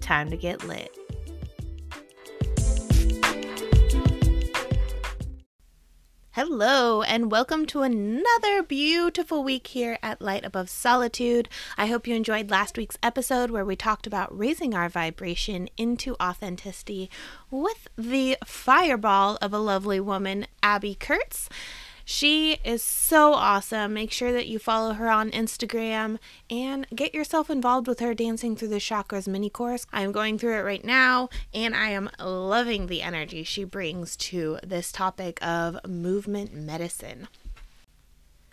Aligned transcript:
time 0.00 0.30
to 0.30 0.36
get 0.36 0.66
lit. 0.66 0.96
Hello, 6.36 7.00
and 7.00 7.30
welcome 7.30 7.64
to 7.64 7.80
another 7.80 8.62
beautiful 8.62 9.42
week 9.42 9.68
here 9.68 9.98
at 10.02 10.20
Light 10.20 10.44
Above 10.44 10.68
Solitude. 10.68 11.48
I 11.78 11.86
hope 11.86 12.06
you 12.06 12.14
enjoyed 12.14 12.50
last 12.50 12.76
week's 12.76 12.98
episode 13.02 13.50
where 13.50 13.64
we 13.64 13.74
talked 13.74 14.06
about 14.06 14.36
raising 14.36 14.74
our 14.74 14.90
vibration 14.90 15.70
into 15.78 16.14
authenticity 16.22 17.08
with 17.50 17.88
the 17.96 18.36
fireball 18.44 19.38
of 19.40 19.54
a 19.54 19.58
lovely 19.58 19.98
woman, 19.98 20.46
Abby 20.62 20.94
Kurtz. 20.94 21.48
She 22.08 22.58
is 22.62 22.84
so 22.84 23.34
awesome. 23.34 23.92
Make 23.92 24.12
sure 24.12 24.30
that 24.30 24.46
you 24.46 24.60
follow 24.60 24.92
her 24.92 25.10
on 25.10 25.32
Instagram 25.32 26.20
and 26.48 26.86
get 26.94 27.12
yourself 27.12 27.50
involved 27.50 27.88
with 27.88 27.98
her 27.98 28.14
Dancing 28.14 28.54
Through 28.54 28.68
the 28.68 28.76
Chakras 28.76 29.26
mini 29.26 29.50
course. 29.50 29.88
I 29.92 30.02
am 30.02 30.12
going 30.12 30.38
through 30.38 30.56
it 30.56 30.62
right 30.62 30.84
now 30.84 31.30
and 31.52 31.74
I 31.74 31.88
am 31.88 32.08
loving 32.20 32.86
the 32.86 33.02
energy 33.02 33.42
she 33.42 33.64
brings 33.64 34.16
to 34.18 34.60
this 34.62 34.92
topic 34.92 35.44
of 35.44 35.84
movement 35.84 36.54
medicine. 36.54 37.26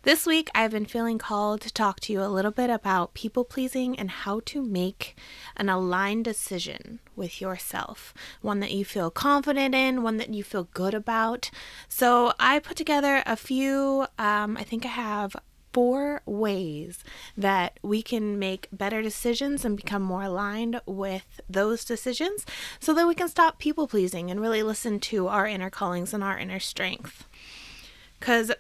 This 0.04 0.26
week, 0.26 0.50
I've 0.54 0.72
been 0.72 0.86
feeling 0.86 1.18
called 1.18 1.62
to 1.62 1.72
talk 1.72 2.02
to 2.02 2.12
you 2.12 2.22
a 2.22 2.28
little 2.28 2.52
bit 2.52 2.70
about 2.70 3.14
people 3.14 3.46
pleasing 3.46 3.98
and 3.98 4.12
how 4.12 4.42
to 4.48 4.62
make 4.62 5.16
an 5.56 5.70
aligned 5.70 6.26
decision 6.26 7.00
with 7.16 7.40
yourself. 7.40 8.14
One 8.42 8.60
that 8.60 8.74
you 8.74 8.84
feel 8.84 9.10
confident 9.10 9.74
in, 9.74 10.04
one 10.04 10.18
that 10.18 10.34
you 10.34 10.44
feel 10.44 10.68
good 10.74 10.94
about. 10.94 11.52
So, 11.88 12.34
I 12.38 12.60
put 12.60 12.76
together 12.76 13.24
a 13.26 13.38
few, 13.38 14.08
um, 14.20 14.58
I 14.58 14.64
think 14.64 14.86
I 14.86 14.90
have 14.90 15.38
four 15.72 16.22
ways 16.26 17.02
that 17.38 17.80
we 17.82 18.02
can 18.02 18.38
make 18.38 18.68
better 18.74 19.02
decisions 19.02 19.64
and 19.64 19.78
become 19.78 20.02
more 20.02 20.24
aligned 20.24 20.82
with 20.86 21.40
those 21.50 21.86
decisions 21.86 22.46
so 22.82 22.94
that 22.94 23.08
we 23.08 23.16
can 23.16 23.30
stop 23.30 23.58
people 23.58 23.88
pleasing 23.88 24.30
and 24.30 24.42
really 24.42 24.64
listen 24.64 25.00
to 25.00 25.30
our 25.30 25.48
inner 25.48 25.70
callings 25.70 26.14
and 26.14 26.26
our 26.26 26.38
inner 26.38 26.60
strength. 26.60 27.26
Because 28.20 28.52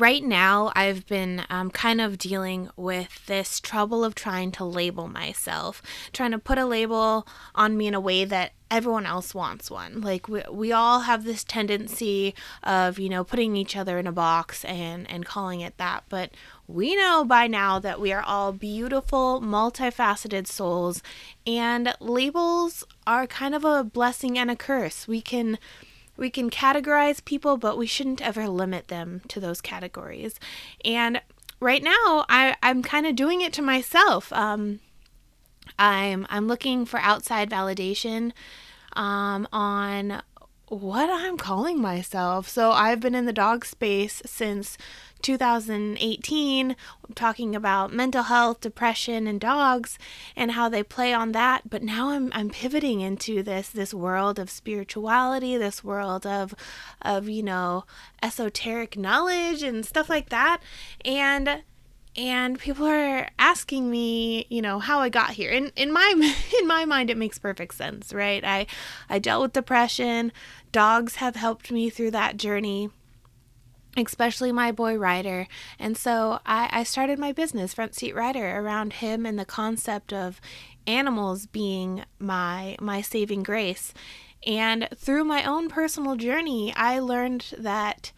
right 0.00 0.22
now 0.22 0.72
I've 0.74 1.06
been 1.06 1.44
um, 1.50 1.70
kind 1.70 2.00
of 2.00 2.18
dealing 2.18 2.70
with 2.76 3.26
this 3.26 3.60
trouble 3.60 4.04
of 4.04 4.14
trying 4.14 4.52
to 4.52 4.64
label 4.64 5.08
myself, 5.08 5.82
trying 6.12 6.30
to 6.32 6.38
put 6.38 6.58
a 6.58 6.66
label 6.66 7.26
on 7.54 7.76
me 7.76 7.86
in 7.86 7.94
a 7.94 8.00
way 8.00 8.24
that 8.24 8.52
everyone 8.70 9.04
else 9.04 9.34
wants 9.34 9.70
one. 9.70 10.00
Like 10.00 10.28
we, 10.28 10.42
we 10.50 10.72
all 10.72 11.00
have 11.00 11.24
this 11.24 11.44
tendency 11.44 12.34
of, 12.62 12.98
you 12.98 13.10
know, 13.10 13.22
putting 13.22 13.54
each 13.54 13.76
other 13.76 13.98
in 13.98 14.06
a 14.06 14.12
box 14.12 14.64
and, 14.64 15.08
and 15.10 15.26
calling 15.26 15.60
it 15.60 15.76
that. 15.76 16.04
But 16.08 16.30
we 16.66 16.96
know 16.96 17.24
by 17.24 17.46
now 17.46 17.78
that 17.80 18.00
we 18.00 18.12
are 18.12 18.22
all 18.22 18.52
beautiful, 18.52 19.42
multifaceted 19.42 20.46
souls, 20.46 21.02
and 21.46 21.94
labels 22.00 22.84
are 23.06 23.26
kind 23.26 23.54
of 23.54 23.64
a 23.64 23.84
blessing 23.84 24.38
and 24.38 24.50
a 24.50 24.56
curse. 24.56 25.06
We 25.06 25.20
can 25.20 25.58
we 26.16 26.30
can 26.30 26.50
categorize 26.50 27.24
people, 27.24 27.56
but 27.56 27.78
we 27.78 27.86
shouldn't 27.86 28.20
ever 28.20 28.48
limit 28.48 28.88
them 28.88 29.22
to 29.28 29.40
those 29.40 29.60
categories. 29.60 30.38
And 30.84 31.20
right 31.60 31.82
now, 31.82 32.26
I, 32.28 32.56
I'm 32.62 32.82
kind 32.82 33.06
of 33.06 33.16
doing 33.16 33.40
it 33.40 33.52
to 33.54 33.62
myself. 33.62 34.32
Um, 34.32 34.80
I'm 35.78 36.26
I'm 36.28 36.48
looking 36.48 36.84
for 36.84 37.00
outside 37.00 37.50
validation 37.50 38.32
um, 38.94 39.48
on 39.52 40.22
what 40.72 41.10
I'm 41.10 41.36
calling 41.36 41.80
myself. 41.82 42.48
So 42.48 42.70
I've 42.72 43.00
been 43.00 43.14
in 43.14 43.26
the 43.26 43.32
dog 43.32 43.66
space 43.66 44.22
since 44.24 44.78
2018 45.20 46.76
talking 47.14 47.54
about 47.54 47.92
mental 47.92 48.22
health, 48.24 48.60
depression 48.60 49.26
and 49.26 49.38
dogs 49.38 49.98
and 50.34 50.52
how 50.52 50.70
they 50.70 50.82
play 50.82 51.12
on 51.12 51.32
that, 51.32 51.68
but 51.68 51.82
now 51.82 52.08
I'm 52.08 52.32
I'm 52.34 52.48
pivoting 52.48 53.02
into 53.02 53.42
this 53.42 53.68
this 53.68 53.92
world 53.92 54.38
of 54.38 54.48
spirituality, 54.48 55.58
this 55.58 55.84
world 55.84 56.26
of 56.26 56.54
of 57.02 57.28
you 57.28 57.42
know, 57.42 57.84
esoteric 58.22 58.96
knowledge 58.96 59.62
and 59.62 59.84
stuff 59.84 60.08
like 60.08 60.30
that. 60.30 60.60
And 61.04 61.62
and 62.16 62.58
people 62.58 62.86
are 62.86 63.28
asking 63.38 63.90
me 63.90 64.46
you 64.50 64.60
know 64.60 64.78
how 64.78 65.00
i 65.00 65.08
got 65.08 65.30
here 65.30 65.50
in 65.50 65.72
in 65.76 65.92
my 65.92 66.34
in 66.60 66.66
my 66.66 66.84
mind 66.84 67.10
it 67.10 67.16
makes 67.16 67.38
perfect 67.38 67.74
sense 67.74 68.12
right 68.12 68.44
i 68.44 68.66
i 69.08 69.18
dealt 69.18 69.42
with 69.42 69.52
depression 69.52 70.32
dogs 70.72 71.16
have 71.16 71.36
helped 71.36 71.70
me 71.70 71.88
through 71.88 72.10
that 72.10 72.36
journey 72.36 72.90
especially 73.96 74.52
my 74.52 74.72
boy 74.72 74.96
Ryder. 74.96 75.46
And 75.78 75.96
so 75.96 76.40
I, 76.46 76.68
I 76.72 76.82
started 76.82 77.18
my 77.18 77.32
business, 77.32 77.74
Front 77.74 77.94
Seat 77.94 78.14
Rider, 78.14 78.58
around 78.58 78.94
him 78.94 79.26
and 79.26 79.38
the 79.38 79.44
concept 79.44 80.12
of 80.12 80.40
animals 80.86 81.46
being 81.46 82.04
my 82.18 82.76
my 82.80 83.00
saving 83.00 83.42
grace. 83.42 83.92
And 84.44 84.88
through 84.96 85.24
my 85.24 85.44
own 85.44 85.68
personal 85.68 86.16
journey, 86.16 86.72
I 86.74 86.98
learned 86.98 87.54
that 87.58 88.12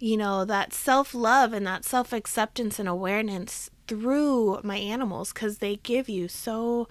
you 0.00 0.16
know, 0.16 0.44
that 0.44 0.72
self-love 0.72 1.52
and 1.52 1.66
that 1.66 1.84
self-acceptance 1.84 2.78
and 2.78 2.88
awareness 2.88 3.70
through 3.86 4.60
my 4.64 4.76
animals 4.76 5.32
cuz 5.32 5.58
they 5.58 5.76
give 5.76 6.08
you 6.08 6.26
so 6.26 6.88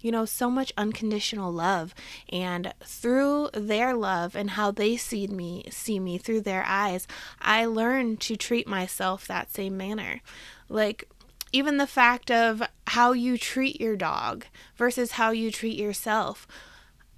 you 0.00 0.10
know, 0.10 0.24
so 0.24 0.50
much 0.50 0.72
unconditional 0.76 1.52
love. 1.52 1.94
And 2.30 2.72
through 2.82 3.50
their 3.52 3.94
love 3.94 4.34
and 4.34 4.50
how 4.50 4.70
they 4.70 4.96
see 4.96 5.26
me, 5.26 5.64
see 5.70 6.00
me 6.00 6.18
through 6.18 6.40
their 6.42 6.64
eyes, 6.66 7.06
I 7.40 7.66
learned 7.66 8.20
to 8.22 8.36
treat 8.36 8.66
myself 8.66 9.26
that 9.26 9.52
same 9.52 9.76
manner. 9.76 10.22
Like, 10.68 11.08
even 11.52 11.76
the 11.76 11.86
fact 11.86 12.30
of 12.30 12.62
how 12.86 13.12
you 13.12 13.36
treat 13.36 13.80
your 13.80 13.96
dog 13.96 14.46
versus 14.76 15.12
how 15.12 15.30
you 15.30 15.50
treat 15.50 15.76
yourself. 15.76 16.46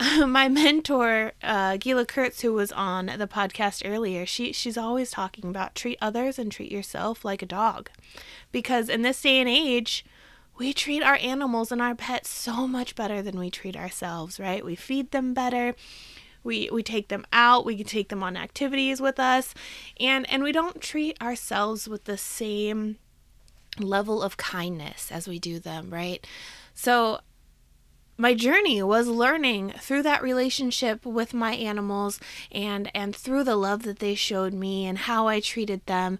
my 0.27 0.49
mentor, 0.49 1.33
uh, 1.43 1.77
Gila 1.77 2.07
Kurtz, 2.07 2.41
who 2.41 2.53
was 2.53 2.73
on 2.73 3.07
the 3.07 3.27
podcast 3.27 3.83
earlier, 3.85 4.25
she 4.27 4.53
she's 4.53 4.79
always 4.79 5.11
talking 5.11 5.49
about 5.49 5.75
treat 5.75 5.99
others 6.01 6.39
and 6.39 6.51
treat 6.51 6.73
yourself 6.73 7.25
like 7.25 7.43
a 7.43 7.47
dog, 7.47 7.91
because 8.51 8.89
in 8.89 9.03
this 9.03 9.21
day 9.21 9.39
and 9.39 9.49
age, 9.49 10.05
we 10.59 10.73
treat 10.73 11.03
our 11.03 11.17
animals 11.17 11.71
and 11.71 11.81
our 11.81 11.95
pets 11.95 12.31
so 12.31 12.67
much 12.67 12.95
better 12.95 13.23
than 13.23 13.39
we 13.39 13.51
treat 13.51 13.77
ourselves, 13.77 14.41
right? 14.41 14.65
We 14.65 14.75
feed 14.75 15.11
them 15.11 15.35
better. 15.35 15.75
We, 16.45 16.69
we 16.73 16.83
take 16.83 17.07
them 17.07 17.25
out, 17.33 17.65
we 17.65 17.77
can 17.77 17.87
take 17.87 18.09
them 18.09 18.25
on 18.25 18.37
activities 18.37 19.01
with 19.01 19.21
us, 19.21 19.55
and, 20.01 20.29
and 20.29 20.43
we 20.43 20.51
don't 20.51 20.81
treat 20.81 21.21
ourselves 21.23 21.89
with 21.89 22.05
the 22.05 22.19
same 22.19 22.97
level 23.79 24.21
of 24.21 24.37
kindness 24.37 25.13
as 25.13 25.29
we 25.29 25.39
do 25.39 25.61
them, 25.61 25.91
right? 25.91 26.27
So 26.75 27.21
my 28.17 28.35
journey 28.35 28.83
was 28.83 29.09
learning 29.09 29.75
through 29.79 30.03
that 30.03 30.23
relationship 30.23 31.05
with 31.05 31.35
my 31.35 31.55
animals 31.55 32.21
and 32.51 32.91
and 32.95 33.15
through 33.15 33.45
the 33.45 33.57
love 33.57 33.83
that 33.83 33.99
they 33.99 34.15
showed 34.15 34.53
me 34.53 34.87
and 34.87 34.99
how 34.99 35.29
I 35.29 35.41
treated 35.41 35.85
them 35.87 36.19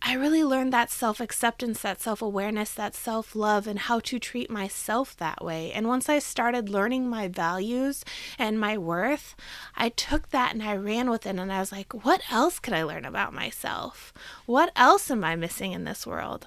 I 0.00 0.14
really 0.14 0.44
learned 0.44 0.72
that 0.72 0.90
self 0.90 1.20
acceptance, 1.20 1.82
that 1.82 2.00
self 2.00 2.22
awareness, 2.22 2.72
that 2.72 2.94
self 2.94 3.34
love, 3.34 3.66
and 3.66 3.80
how 3.80 3.98
to 4.00 4.18
treat 4.18 4.48
myself 4.48 5.16
that 5.16 5.44
way. 5.44 5.72
And 5.72 5.88
once 5.88 6.08
I 6.08 6.20
started 6.20 6.68
learning 6.68 7.08
my 7.08 7.26
values 7.26 8.04
and 8.38 8.60
my 8.60 8.78
worth, 8.78 9.34
I 9.76 9.88
took 9.88 10.28
that 10.30 10.52
and 10.52 10.62
I 10.62 10.76
ran 10.76 11.10
with 11.10 11.26
it. 11.26 11.36
And 11.36 11.52
I 11.52 11.58
was 11.58 11.72
like, 11.72 12.04
what 12.04 12.22
else 12.30 12.60
could 12.60 12.74
I 12.74 12.84
learn 12.84 13.04
about 13.04 13.34
myself? 13.34 14.12
What 14.46 14.70
else 14.76 15.10
am 15.10 15.24
I 15.24 15.34
missing 15.34 15.72
in 15.72 15.84
this 15.84 16.06
world? 16.06 16.46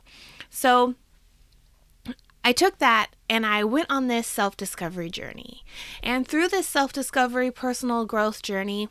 So, 0.50 0.96
I 2.44 2.52
took 2.52 2.80
that 2.80 3.16
and 3.30 3.46
I 3.46 3.64
went 3.64 3.88
on 3.90 4.08
this 4.08 4.28
self 4.28 4.58
discovery 4.58 5.10
journey. 5.10 5.64
And 6.02 6.28
through 6.28 6.48
this 6.50 6.68
self 6.68 6.92
discovery, 6.94 7.52
personal 7.52 8.06
growth 8.06 8.42
journey, 8.42 8.90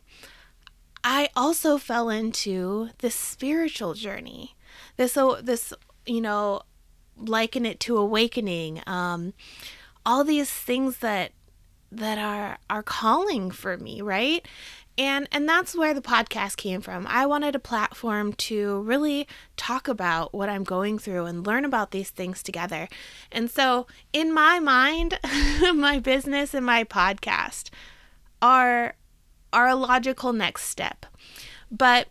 I 1.03 1.29
also 1.35 1.79
fell 1.79 2.11
into 2.11 2.91
this 2.99 3.15
spiritual 3.15 3.95
journey. 3.95 4.57
This, 4.97 5.17
this, 5.43 5.73
you 6.07 6.21
know, 6.21 6.63
liken 7.17 7.67
it 7.67 7.81
to 7.81 7.97
awakening. 7.97 8.83
Um, 8.87 9.35
all 10.05 10.25
these 10.25 10.51
things 10.51 10.99
that 10.99 11.33
that 11.93 12.19
are 12.19 12.59
are 12.69 12.83
calling 12.83 13.51
for 13.51 13.77
me, 13.77 14.01
right? 14.01 14.47
And 15.01 15.27
and 15.33 15.49
that's 15.49 15.75
where 15.75 15.95
the 15.95 16.03
podcast 16.03 16.59
came 16.59 16.83
from. 16.83 17.07
I 17.07 17.25
wanted 17.25 17.55
a 17.55 17.59
platform 17.59 18.35
to 18.35 18.83
really 18.83 19.27
talk 19.57 19.89
about 19.89 20.35
what 20.35 20.51
I'm 20.51 20.63
going 20.63 20.99
through 20.99 21.25
and 21.25 21.47
learn 21.47 21.65
about 21.65 21.91
these 21.91 22.11
things 22.11 22.43
together. 22.43 22.87
And 23.33 23.51
so, 23.51 23.87
in 24.13 24.31
my 24.31 24.59
mind, 24.59 25.19
my 25.75 26.01
business 26.01 26.53
and 26.53 26.67
my 26.67 26.85
podcast 26.85 27.71
are 28.43 28.95
are 29.55 29.69
a 29.69 29.75
logical 29.75 30.35
next 30.35 30.65
step. 30.65 31.07
But 31.71 32.09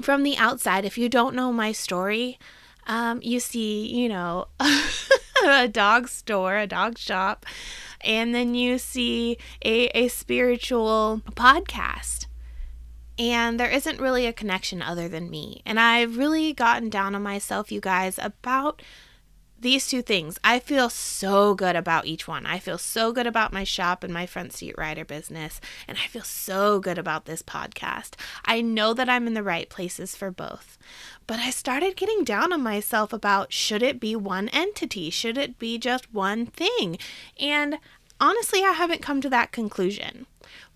from 0.00 0.22
the 0.22 0.38
outside, 0.38 0.86
if 0.86 0.96
you 0.96 1.10
don't 1.10 1.34
know 1.34 1.52
my 1.52 1.72
story, 1.72 2.38
um, 2.86 3.20
you 3.22 3.38
see, 3.38 3.86
you 3.86 4.08
know, 4.08 4.46
a 5.44 5.68
dog 5.68 6.08
store, 6.08 6.56
a 6.56 6.66
dog 6.66 6.96
shop, 6.96 7.44
and 8.04 8.34
then 8.34 8.54
you 8.54 8.78
see 8.78 9.38
a, 9.64 9.86
a 9.88 10.08
spiritual 10.08 11.22
podcast. 11.32 12.26
And 13.18 13.60
there 13.60 13.68
isn't 13.68 14.00
really 14.00 14.26
a 14.26 14.32
connection 14.32 14.82
other 14.82 15.08
than 15.08 15.30
me. 15.30 15.62
And 15.66 15.78
I've 15.78 16.16
really 16.16 16.52
gotten 16.52 16.88
down 16.88 17.14
on 17.14 17.22
myself, 17.22 17.70
you 17.70 17.80
guys, 17.80 18.18
about 18.20 18.82
these 19.62 19.86
two 19.86 20.02
things. 20.02 20.38
I 20.44 20.58
feel 20.58 20.90
so 20.90 21.54
good 21.54 21.76
about 21.76 22.06
each 22.06 22.28
one. 22.28 22.46
I 22.46 22.58
feel 22.58 22.78
so 22.78 23.12
good 23.12 23.26
about 23.26 23.52
my 23.52 23.64
shop 23.64 24.04
and 24.04 24.12
my 24.12 24.26
front 24.26 24.52
seat 24.52 24.74
rider 24.76 25.04
business. 25.04 25.60
And 25.88 25.98
I 25.98 26.08
feel 26.08 26.22
so 26.22 26.80
good 26.80 26.98
about 26.98 27.24
this 27.24 27.42
podcast. 27.42 28.14
I 28.44 28.60
know 28.60 28.92
that 28.92 29.08
I'm 29.08 29.26
in 29.26 29.34
the 29.34 29.42
right 29.42 29.68
places 29.68 30.14
for 30.14 30.30
both. 30.30 30.78
But 31.26 31.38
I 31.38 31.50
started 31.50 31.96
getting 31.96 32.24
down 32.24 32.52
on 32.52 32.62
myself 32.62 33.12
about 33.12 33.52
should 33.52 33.82
it 33.82 34.00
be 34.00 34.14
one 34.16 34.48
entity? 34.48 35.10
Should 35.10 35.38
it 35.38 35.58
be 35.58 35.78
just 35.78 36.12
one 36.12 36.46
thing? 36.46 36.98
And 37.38 37.78
honestly, 38.20 38.62
I 38.64 38.72
haven't 38.72 39.02
come 39.02 39.20
to 39.20 39.30
that 39.30 39.52
conclusion. 39.52 40.26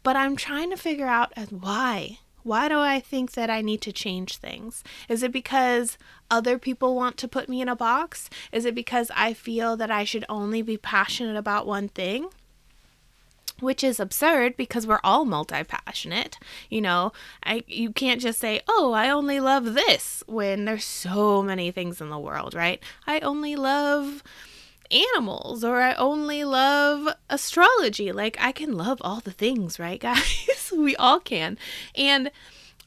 But 0.02 0.16
I'm 0.16 0.36
trying 0.36 0.70
to 0.70 0.76
figure 0.76 1.08
out 1.08 1.32
why. 1.50 2.20
Why 2.46 2.68
do 2.68 2.78
I 2.78 3.00
think 3.00 3.32
that 3.32 3.50
I 3.50 3.60
need 3.60 3.80
to 3.80 3.92
change 3.92 4.36
things? 4.36 4.84
Is 5.08 5.24
it 5.24 5.32
because 5.32 5.98
other 6.30 6.60
people 6.60 6.94
want 6.94 7.16
to 7.16 7.26
put 7.26 7.48
me 7.48 7.60
in 7.60 7.68
a 7.68 7.74
box? 7.74 8.30
Is 8.52 8.64
it 8.64 8.72
because 8.72 9.10
I 9.16 9.32
feel 9.32 9.76
that 9.76 9.90
I 9.90 10.04
should 10.04 10.24
only 10.28 10.62
be 10.62 10.76
passionate 10.76 11.36
about 11.36 11.66
one 11.66 11.88
thing? 11.88 12.28
Which 13.58 13.82
is 13.82 13.98
absurd 13.98 14.56
because 14.56 14.86
we're 14.86 15.00
all 15.02 15.24
multi-passionate. 15.24 16.38
You 16.70 16.82
know, 16.82 17.12
I 17.42 17.64
you 17.66 17.90
can't 17.90 18.20
just 18.20 18.38
say, 18.38 18.60
"Oh, 18.68 18.92
I 18.92 19.10
only 19.10 19.40
love 19.40 19.74
this" 19.74 20.22
when 20.28 20.66
there's 20.66 20.84
so 20.84 21.42
many 21.42 21.72
things 21.72 22.00
in 22.00 22.10
the 22.10 22.18
world, 22.18 22.54
right? 22.54 22.80
I 23.08 23.18
only 23.20 23.56
love 23.56 24.22
animals 24.90 25.64
or 25.64 25.80
I 25.80 25.94
only 25.94 26.44
love 26.44 27.14
astrology. 27.28 28.12
Like 28.12 28.36
I 28.40 28.52
can 28.52 28.76
love 28.76 28.98
all 29.02 29.20
the 29.20 29.30
things, 29.30 29.78
right, 29.78 30.00
guys? 30.00 30.72
we 30.76 30.96
all 30.96 31.20
can. 31.20 31.58
And 31.94 32.30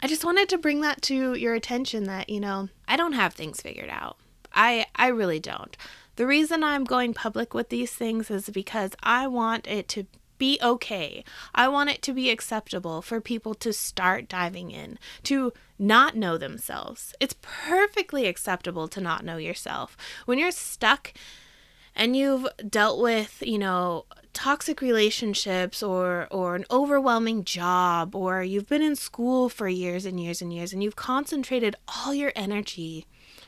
I 0.02 0.08
just 0.08 0.26
wanted 0.26 0.50
to 0.50 0.58
bring 0.58 0.82
that 0.82 1.02
to 1.04 1.34
your 1.34 1.54
attention 1.54 2.06
that, 2.06 2.30
you 2.30 2.40
know, 2.40 2.70
I 2.88 2.96
don't 2.96 3.14
have 3.14 3.34
things 3.34 3.62
figured 3.62 3.90
out. 3.90 4.18
I 4.54 4.86
I 4.96 5.08
really 5.08 5.40
don't. 5.40 5.76
The 6.16 6.28
reason 6.28 6.64
I'm 6.64 6.84
going 6.84 7.14
public 7.14 7.54
with 7.54 7.70
these 7.70 7.94
things 7.94 8.30
is 8.30 8.50
because 8.50 8.92
I 9.02 9.28
want 9.28 9.68
it 9.68 9.88
to 9.90 10.06
be 10.38 10.58
okay. 10.64 11.24
I 11.54 11.68
want 11.68 11.92
it 11.92 12.02
to 12.04 12.14
be 12.14 12.32
acceptable 12.32 13.02
for 13.02 13.22
people 13.22 13.54
to 13.56 13.72
start 13.72 14.28
diving 14.28 14.72
in, 14.72 14.98
to 15.24 15.54
not 15.78 16.16
know 16.16 16.38
themselves. 16.38 17.14
It's 17.20 17.36
perfectly 17.42 18.26
acceptable 18.26 18.88
to 18.88 19.02
not 19.02 19.24
know 19.24 19.38
yourself. 19.38 19.96
When 20.26 20.40
you're 20.40 20.52
stuck 20.52 21.14
and 22.00 22.16
you've 22.16 22.48
dealt 22.68 23.02
with, 23.02 23.44
you 23.46 23.60
know, 23.60 24.06
toxic 24.32 24.80
relationships 24.80 25.84
or 25.84 26.28
or 26.32 26.56
an 26.56 26.64
overwhelming 26.72 27.44
job 27.44 28.16
or 28.16 28.42
you've 28.42 28.70
been 28.70 28.82
in 28.82 28.96
school 28.96 29.50
for 29.50 29.68
years 29.68 30.06
and 30.06 30.18
years 30.18 30.42
and 30.42 30.54
years 30.54 30.72
and 30.72 30.82
you've 30.82 30.96
concentrated 30.96 31.76
all 31.88 32.14
your 32.14 32.32
energy 32.38 33.06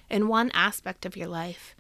in 0.10 0.28
one 0.28 0.52
aspect 0.54 1.06
of 1.06 1.16
your 1.16 1.30
life. 1.30 1.76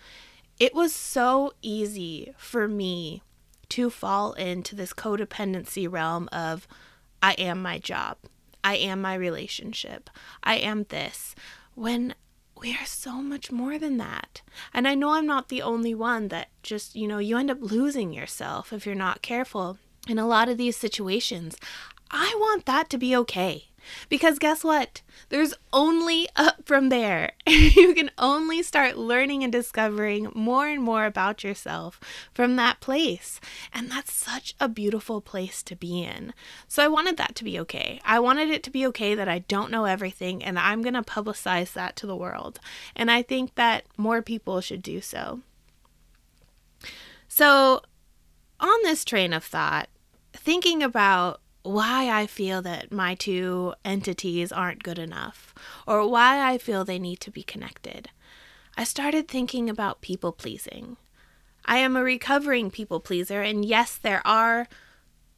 It 0.59 0.73
was 0.73 0.94
so 0.94 1.51
easy 1.62 2.33
for 2.38 2.69
me 2.69 3.21
to 3.69 3.89
fall 3.89 4.31
into 4.33 4.74
this 4.74 4.94
codependency 4.94 5.91
realm 5.91 6.29
of 6.31 6.67
I 7.21 7.33
am 7.33 7.62
my 7.62 7.79
job. 7.79 8.17
I 8.63 8.77
am 8.77 9.01
my 9.01 9.15
relationship. 9.15 10.09
I 10.41 10.56
am 10.56 10.85
this. 10.88 11.35
When 11.74 12.15
we 12.62 12.74
are 12.74 12.86
so 12.86 13.13
much 13.24 13.52
more 13.52 13.80
than 13.80 13.98
that. 13.98 14.42
And 14.74 14.88
I 14.88 14.94
know 14.94 15.13
I'm 15.13 15.25
not 15.25 15.50
the 15.50 15.63
only 15.63 15.96
one 15.96 16.28
that 16.28 16.50
just, 16.62 16.96
you 16.96 17.08
know, 17.08 17.18
you 17.18 17.38
end 17.38 17.50
up 17.50 17.58
losing 17.60 18.13
yourself 18.13 18.72
if 18.72 18.86
you're 18.86 18.94
not 18.94 19.24
careful 19.24 19.80
in 20.08 20.19
a 20.19 20.28
lot 20.28 20.48
of 20.48 20.58
these 20.58 20.78
situations. 20.78 21.58
I 22.12 22.36
want 22.38 22.66
that 22.68 22.90
to 22.92 22.98
be 23.00 23.16
okay. 23.16 23.70
Because 24.10 24.39
guess 24.39 24.63
what? 24.63 25.01
There's 25.30 25.54
only 25.74 26.28
up 26.36 26.66
from 26.66 26.89
there. 26.89 27.33
you 27.48 27.94
can 27.94 28.12
only 28.18 28.62
start 28.63 28.98
learning 28.98 29.44
and 29.44 29.51
discovering 29.51 30.31
more 30.33 30.68
and 30.68 30.81
more 30.81 31.06
about 31.06 31.44
yourself 31.44 32.00
from 32.33 32.56
that 32.56 32.80
place. 32.80 33.39
And 33.74 33.89
that's 33.89 34.12
such 34.13 34.56
a 34.60 34.68
beautiful 34.68 35.22
place 35.22 35.63
to 35.63 35.75
be 35.75 36.04
in. 36.04 36.33
So 36.68 36.83
I 36.83 36.88
wanted 36.88 37.18
that 37.18 37.36
to 37.36 37.44
be 37.44 37.60
okay. 37.62 38.00
I 38.06 38.19
wanted 38.19 38.50
it 38.50 38.63
to 38.63 38.72
be 38.72 38.86
okay 38.88 39.16
that 39.16 39.30
I 39.30 39.39
don't 39.39 39.72
know 39.72 39.86
everything 39.86 40.44
and 40.44 40.60
I'm 40.60 40.81
going 40.81 40.94
to 40.94 41.01
publicize 41.01 41.74
that 41.74 41.95
to 41.98 42.07
the 42.07 42.16
world. 42.16 42.60
And 42.95 43.10
I 43.10 43.22
think 43.22 43.56
that 43.56 43.86
more 43.98 44.22
people 44.22 44.62
should 44.62 44.81
do 44.81 45.01
so. 45.01 45.42
So, 47.27 47.81
on 48.60 48.84
this 48.84 49.06
train 49.06 49.31
of 49.31 49.44
thought, 49.44 49.88
thinking 50.34 50.84
about 50.84 51.39
why 51.63 52.10
I 52.10 52.28
feel 52.28 52.62
that 52.63 52.92
my 52.92 53.16
two 53.16 53.74
entities 53.86 54.52
aren't 54.52 54.84
good 54.84 55.00
enough, 55.00 55.54
or 55.88 56.08
why 56.08 56.52
I 56.52 56.58
feel 56.58 56.84
they 56.84 57.00
need 57.00 57.19
to 57.22 57.31
be 57.31 57.44
connected. 57.44 58.10
I 58.78 58.84
started 58.84 59.28
thinking 59.28 59.69
about 59.69 60.02
people 60.02 60.31
pleasing. 60.31 60.98
I 61.66 61.78
am 61.78 61.96
a 61.96 62.04
recovering 62.04 62.72
people 62.72 63.00
pleaser, 63.00 63.41
and 63.41 63.63
yes, 63.63 63.98
there 63.98 64.25
are 64.25 64.68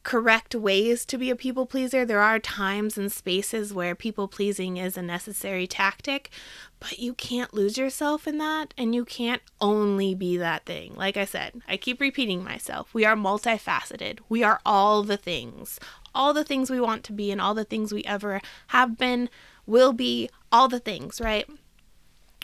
correct 0.04 0.54
ways 0.54 1.04
to 1.06 1.18
be 1.18 1.30
a 1.30 1.36
people 1.36 1.66
pleaser. 1.66 2.04
There 2.04 2.20
are 2.20 2.38
times 2.38 2.96
and 2.96 3.10
spaces 3.10 3.72
where 3.72 3.94
people 3.94 4.28
pleasing 4.28 4.76
is 4.76 4.96
a 4.96 5.02
necessary 5.02 5.66
tactic, 5.66 6.30
but 6.78 6.98
you 6.98 7.14
can't 7.14 7.54
lose 7.54 7.78
yourself 7.78 8.28
in 8.28 8.38
that 8.38 8.74
and 8.76 8.94
you 8.94 9.04
can't 9.04 9.42
only 9.60 10.14
be 10.14 10.36
that 10.36 10.66
thing. 10.66 10.94
Like 10.94 11.16
I 11.16 11.24
said, 11.24 11.62
I 11.66 11.78
keep 11.78 12.00
repeating 12.00 12.44
myself. 12.44 12.92
We 12.92 13.04
are 13.04 13.16
multifaceted. 13.16 14.18
We 14.28 14.42
are 14.42 14.60
all 14.64 15.02
the 15.02 15.16
things, 15.16 15.80
all 16.14 16.34
the 16.34 16.44
things 16.44 16.70
we 16.70 16.80
want 16.80 17.02
to 17.04 17.12
be 17.12 17.32
and 17.32 17.40
all 17.40 17.54
the 17.54 17.64
things 17.64 17.92
we 17.92 18.04
ever 18.04 18.40
have 18.68 18.98
been, 18.98 19.30
will 19.66 19.94
be, 19.94 20.28
all 20.52 20.68
the 20.68 20.78
things, 20.78 21.20
right? 21.20 21.48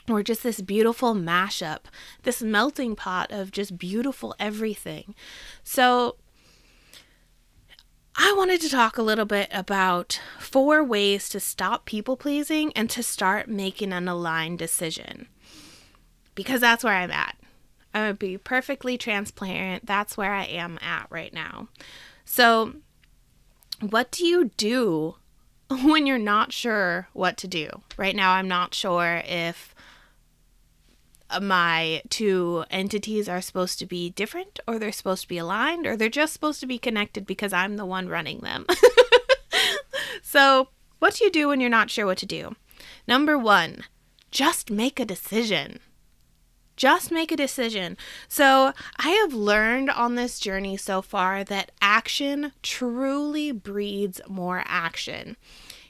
We're 0.07 0.23
just 0.23 0.41
this 0.41 0.61
beautiful 0.61 1.13
mashup, 1.13 1.81
this 2.23 2.41
melting 2.41 2.95
pot 2.95 3.31
of 3.31 3.51
just 3.51 3.77
beautiful 3.77 4.33
everything. 4.39 5.13
So, 5.63 6.15
I 8.15 8.33
wanted 8.37 8.61
to 8.61 8.69
talk 8.69 8.97
a 8.97 9.03
little 9.03 9.25
bit 9.25 9.49
about 9.51 10.19
four 10.39 10.83
ways 10.83 11.29
to 11.29 11.39
stop 11.39 11.85
people 11.85 12.17
pleasing 12.17 12.73
and 12.73 12.89
to 12.89 13.01
start 13.03 13.47
making 13.47 13.93
an 13.93 14.07
aligned 14.07 14.59
decision. 14.59 15.27
Because 16.35 16.61
that's 16.61 16.83
where 16.83 16.93
I'm 16.93 17.11
at. 17.11 17.37
I'm 17.93 18.03
going 18.03 18.13
to 18.13 18.17
be 18.17 18.37
perfectly 18.37 18.97
transparent. 18.97 19.85
That's 19.85 20.17
where 20.17 20.33
I 20.33 20.45
am 20.45 20.77
at 20.81 21.07
right 21.09 21.33
now. 21.33 21.67
So, 22.25 22.75
what 23.81 24.11
do 24.11 24.25
you 24.25 24.51
do 24.57 25.15
when 25.83 26.05
you're 26.05 26.17
not 26.17 26.53
sure 26.53 27.07
what 27.13 27.37
to 27.37 27.47
do? 27.47 27.69
Right 27.97 28.15
now, 28.15 28.33
I'm 28.33 28.47
not 28.47 28.73
sure 28.73 29.21
if 29.25 29.70
Uh, 31.31 31.39
my 31.39 32.01
two 32.09 32.65
entities 32.69 33.29
are 33.29 33.41
supposed 33.41 33.79
to 33.79 33.85
be 33.85 34.09
different 34.09 34.59
or 34.67 34.77
they're 34.77 34.91
supposed 34.91 35.23
to 35.23 35.27
be 35.27 35.37
aligned 35.37 35.87
or 35.87 35.95
they're 35.95 36.09
just 36.09 36.33
supposed 36.33 36.59
to 36.59 36.67
be 36.67 36.77
connected 36.77 37.25
because 37.25 37.53
I'm 37.53 37.77
the 37.77 37.85
one 37.85 38.09
running 38.09 38.39
them. 38.39 38.65
so, 40.21 40.67
what 40.99 41.15
do 41.15 41.23
you 41.23 41.31
do 41.31 41.47
when 41.47 41.59
you're 41.61 41.69
not 41.69 41.89
sure 41.89 42.05
what 42.05 42.17
to 42.19 42.25
do? 42.25 42.55
Number 43.07 43.37
one, 43.37 43.83
just 44.29 44.69
make 44.69 44.99
a 44.99 45.05
decision. 45.05 45.79
Just 46.75 47.11
make 47.11 47.31
a 47.31 47.37
decision. 47.37 47.97
So, 48.27 48.73
I 48.97 49.09
have 49.09 49.33
learned 49.33 49.89
on 49.89 50.15
this 50.15 50.39
journey 50.39 50.77
so 50.77 51.01
far 51.01 51.43
that 51.43 51.71
action 51.81 52.53
truly 52.61 53.51
breeds 53.51 54.19
more 54.27 54.63
action. 54.65 55.37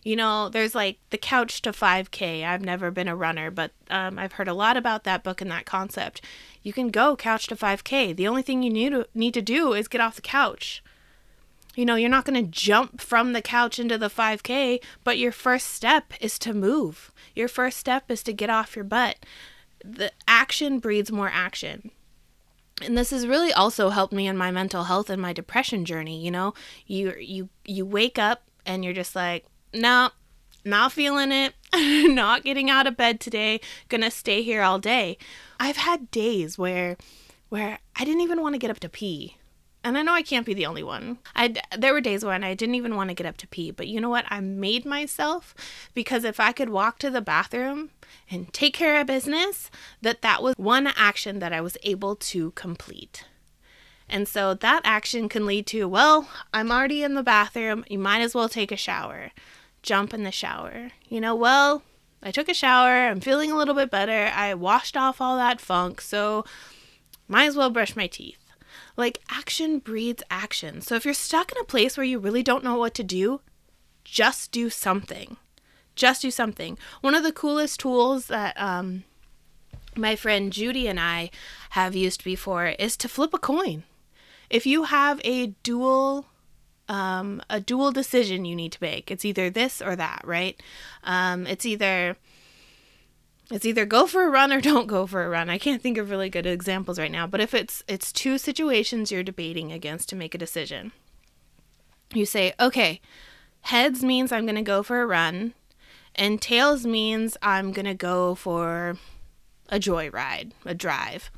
You 0.04 0.16
know, 0.16 0.50
there's 0.50 0.74
like 0.74 0.98
the 1.12 1.18
couch 1.18 1.62
to 1.62 1.72
5K. 1.72 2.44
I've 2.44 2.62
never 2.62 2.90
been 2.90 3.08
a 3.08 3.16
runner, 3.16 3.52
but 3.52 3.72
um, 3.90 4.18
I've 4.18 4.34
heard 4.34 4.48
a 4.48 4.54
lot 4.54 4.76
about 4.76 5.04
that 5.04 5.24
book 5.24 5.42
and 5.42 5.52
that 5.52 5.66
concept. 5.66 6.22
You 6.64 6.74
can 6.74 6.90
go 6.90 7.16
couch 7.16 7.48
to 7.48 7.56
5K. 7.56 8.16
The 8.16 8.28
only 8.28 8.42
thing 8.42 8.64
you 8.64 8.72
need 8.72 8.92
to, 8.92 9.08
need 9.14 9.34
to 9.36 9.42
do 9.42 9.74
is 9.74 9.88
get 9.88 10.02
off 10.02 10.16
the 10.16 10.22
couch. 10.22 10.84
You 11.76 11.86
know, 11.86 11.96
you're 11.96 12.10
not 12.10 12.26
going 12.26 12.44
to 12.44 12.52
jump 12.52 13.00
from 13.00 13.34
the 13.34 13.42
couch 13.42 13.80
into 13.80 13.98
the 13.98 14.10
5K, 14.10 14.82
but 15.04 15.18
your 15.18 15.32
first 15.32 15.68
step 15.68 16.14
is 16.20 16.40
to 16.40 16.54
move. 16.54 17.12
Your 17.36 17.48
first 17.48 17.78
step 17.78 18.10
is 18.10 18.24
to 18.24 18.34
get 18.34 18.50
off 18.50 18.76
your 18.76 18.86
butt. 18.86 19.18
The 19.86 20.12
action 20.28 20.80
breeds 20.80 21.12
more 21.12 21.30
action 21.32 21.92
and 22.84 22.98
this 22.98 23.12
has 23.12 23.28
really 23.28 23.54
also 23.54 23.90
helped 23.90 24.14
me 24.14 24.28
in 24.28 24.38
my 24.38 24.52
mental 24.52 24.86
health 24.86 25.10
and 25.10 25.22
my 25.22 25.34
depression 25.34 25.86
journey 25.86 26.24
you 26.24 26.32
know 26.32 26.54
you 26.88 27.14
you 27.20 27.50
you 27.66 27.86
wake 27.86 28.18
up 28.18 28.44
and 28.66 28.84
you're 28.84 28.94
just 28.94 29.16
like 29.16 29.46
no 29.74 30.10
not 30.64 30.92
feeling 30.92 31.32
it 31.32 31.54
not 32.14 32.44
getting 32.44 32.70
out 32.70 32.88
of 32.88 32.98
bed 32.98 33.20
today 33.20 33.60
gonna 33.90 34.12
stay 34.12 34.42
here 34.42 34.62
all 34.62 34.80
day 34.80 35.18
i've 35.60 35.78
had 35.78 36.12
days 36.12 36.58
where 36.58 36.98
where 37.50 37.80
i 37.96 38.06
didn't 38.06 38.22
even 38.22 38.42
want 38.42 38.54
to 38.54 38.60
get 38.60 38.72
up 38.72 38.80
to 38.80 38.90
pee 38.90 39.38
and 39.84 39.98
I 39.98 40.04
know 40.04 40.14
I 40.14 40.22
can't 40.22 40.46
be 40.46 40.54
the 40.54 40.66
only 40.66 40.84
one. 40.84 41.18
I 41.36 41.56
there 41.76 41.94
were 41.94 42.02
days 42.02 42.24
when 42.24 42.44
I 42.44 42.54
didn't 42.54 42.76
even 42.76 42.96
want 42.96 43.10
to 43.10 43.16
get 43.16 43.26
up 43.26 43.38
to 43.38 43.48
pee, 43.48 43.72
but 43.72 43.88
you 43.88 44.00
know 44.00 44.10
what? 44.10 44.26
I 44.30 44.40
made 44.40 44.86
myself 44.86 45.56
because 45.94 46.24
if 46.24 46.40
I 46.40 46.52
could 46.52 46.70
walk 46.70 47.00
to 47.00 47.10
the 47.10 47.22
bathroom 47.22 47.90
and 48.30 48.54
take 48.54 48.76
care 48.76 49.00
of 49.00 49.08
business, 49.08 49.72
that 50.02 50.22
that 50.22 50.44
was 50.44 50.56
one 50.56 50.88
action 50.88 51.40
that 51.40 51.54
I 51.54 51.62
was 51.62 51.78
able 51.84 52.16
to 52.18 52.52
complete. 52.52 53.26
And 54.08 54.28
so 54.28 54.54
that 54.54 54.82
action 54.84 55.30
can 55.30 55.46
lead 55.46 55.66
to, 55.68 55.88
well, 55.88 56.30
I'm 56.54 56.72
already 56.72 57.02
in 57.02 57.14
the 57.14 57.24
bathroom, 57.24 57.86
you 57.90 57.98
might 57.98 58.22
as 58.22 58.36
well 58.36 58.50
take 58.50 58.72
a 58.72 58.78
shower. 58.78 59.32
Jump 59.84 60.14
in 60.14 60.24
the 60.24 60.32
shower. 60.32 60.92
You 61.08 61.22
know, 61.22 61.36
well, 61.36 61.84
I 62.22 62.32
took 62.32 62.50
a 62.50 62.54
shower, 62.54 63.08
I'm 63.08 63.20
feeling 63.20 63.52
a 63.52 63.58
little 63.58 63.76
bit 63.76 63.92
better. 63.92 64.32
I 64.34 64.54
washed 64.54 64.96
off 64.96 65.22
all 65.22 65.38
that 65.38 65.62
funk, 65.62 66.02
so 66.02 66.46
might 67.28 67.46
as 67.46 67.56
well 67.56 67.70
brush 67.70 67.96
my 67.96 68.08
teeth 68.08 68.42
like, 68.98 69.20
action 69.30 69.80
breeds 69.80 70.24
action. 70.30 70.82
So 70.82 70.96
if 70.96 71.06
you're 71.06 71.14
stuck 71.14 71.52
in 71.52 71.58
a 71.60 71.66
place 71.66 71.98
where 71.98 72.06
you 72.06 72.20
really 72.20 72.44
don't 72.44 72.64
know 72.64 72.78
what 72.78 72.94
to 72.96 73.04
do, 73.04 73.42
just 74.04 74.52
do 74.52 74.70
something. 74.70 75.38
Just 75.96 76.22
do 76.22 76.32
something. 76.32 76.78
One 77.02 77.16
of 77.16 77.24
the 77.24 77.32
coolest 77.32 77.80
tools 77.80 78.28
that 78.28 78.60
um, 78.60 79.04
my 79.96 80.16
friend 80.16 80.52
Judy 80.52 80.88
and 80.88 81.00
I 81.00 81.30
have 81.72 81.96
used 81.96 82.24
before 82.24 82.68
is 82.68 82.98
to 82.98 83.10
flip 83.10 83.34
a 83.34 83.40
coin. 83.40 83.84
If 84.50 84.66
you 84.66 84.84
have 84.84 85.22
a 85.24 85.48
dual 85.64 86.26
um, 86.92 87.42
a 87.50 87.62
dual 87.62 87.94
decision 87.94 88.44
you 88.44 88.54
need 88.54 88.74
to 88.74 88.78
make. 88.82 89.10
It's 89.10 89.24
either 89.24 89.50
this 89.50 89.82
or 89.82 89.96
that, 89.96 90.22
right? 90.26 90.62
Um, 91.06 91.48
it's 91.48 91.66
either 91.66 92.18
it's 93.50 93.66
either 93.66 93.86
go 93.86 94.08
for 94.08 94.24
a 94.24 94.30
run 94.30 94.52
or 94.52 94.60
don't 94.70 94.88
go 94.88 95.08
for 95.08 95.24
a 95.24 95.30
run. 95.30 95.50
I 95.50 95.58
can't 95.58 95.82
think 95.82 95.98
of 95.98 96.10
really 96.10 96.30
good 96.30 96.46
examples 96.46 97.00
right 97.00 97.12
now, 97.12 97.26
but 97.26 97.40
if 97.40 97.54
it's 97.54 97.82
it's 97.88 98.12
two 98.12 98.38
situations 98.38 99.10
you're 99.10 99.24
debating 99.24 99.72
against 99.72 100.10
to 100.10 100.18
make 100.18 100.36
a 100.36 100.38
decision. 100.38 100.92
You 102.14 102.26
say, 102.26 102.54
"Okay, 102.60 103.00
heads 103.62 104.04
means 104.04 104.34
I'm 104.34 104.46
going 104.46 104.56
to 104.56 104.62
go 104.62 104.84
for 104.84 105.02
a 105.02 105.08
run, 105.08 105.54
and 106.14 106.42
tails 106.42 106.86
means 106.86 107.38
I'm 107.42 107.72
going 107.72 107.86
to 107.86 107.94
go 107.94 108.36
for 108.36 108.98
a 109.70 109.80
joyride, 109.80 110.52
a 110.66 110.76
drive." 110.76 111.32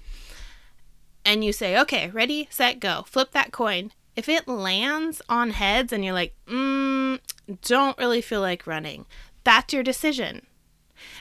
And 1.24 1.46
you 1.46 1.54
say, 1.54 1.80
"Okay, 1.80 2.10
ready, 2.10 2.48
set, 2.50 2.80
go." 2.80 3.06
Flip 3.08 3.32
that 3.34 3.52
coin. 3.52 3.92
If 4.16 4.30
it 4.30 4.48
lands 4.48 5.22
on 5.28 5.52
heads 5.52 5.92
and 5.92 6.04
you're 6.04 6.14
like, 6.14 6.36
mm, 6.48 7.20
don't 7.62 7.98
really 7.98 8.22
feel 8.22 8.42
like 8.42 8.68
running, 8.68 9.06
that's 9.44 9.74
your 9.74 9.84
decision 9.84 10.48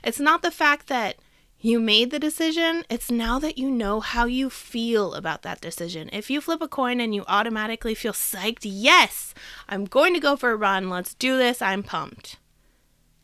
it's 0.03 0.21
not 0.21 0.43
the 0.43 0.51
fact 0.51 0.89
that 0.89 1.17
you 1.61 1.79
made 1.79 2.11
the 2.11 2.19
decision, 2.19 2.85
it's 2.91 3.11
now 3.11 3.39
that 3.39 3.57
you 3.57 3.71
know 3.71 4.01
how 4.01 4.25
you 4.25 4.51
feel 4.51 5.15
about 5.15 5.43
that 5.43 5.61
decision. 5.61 6.11
If 6.13 6.29
you 6.29 6.41
flip 6.41 6.61
a 6.61 6.67
coin 6.67 7.01
and 7.01 7.15
you 7.15 7.25
automatically 7.29 7.95
feel 7.95 8.13
psyched, 8.13 8.63
yes, 8.63 9.33
I'm 9.69 9.85
going 9.85 10.13
to 10.15 10.21
go 10.21 10.35
for 10.35 10.51
a 10.51 10.57
run, 10.57 10.91
let's 10.91 11.15
do 11.15 11.39
this, 11.39 11.63
I'm 11.63 11.85
pumped, 11.85 12.39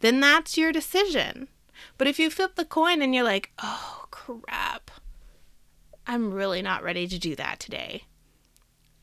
then 0.01 0.21
that's 0.21 0.57
your 0.57 0.71
decision. 0.71 1.49
But 1.97 2.07
if 2.07 2.21
you 2.21 2.31
flip 2.31 2.55
the 2.55 2.65
coin 2.65 3.03
and 3.03 3.13
you're 3.13 3.25
like, 3.25 3.51
oh 3.61 4.05
crap, 4.13 4.93
I'm 6.07 6.33
really 6.33 6.63
not 6.63 6.85
ready 6.85 7.09
to 7.09 7.19
do 7.19 7.35
that 7.35 7.59
today, 7.59 8.05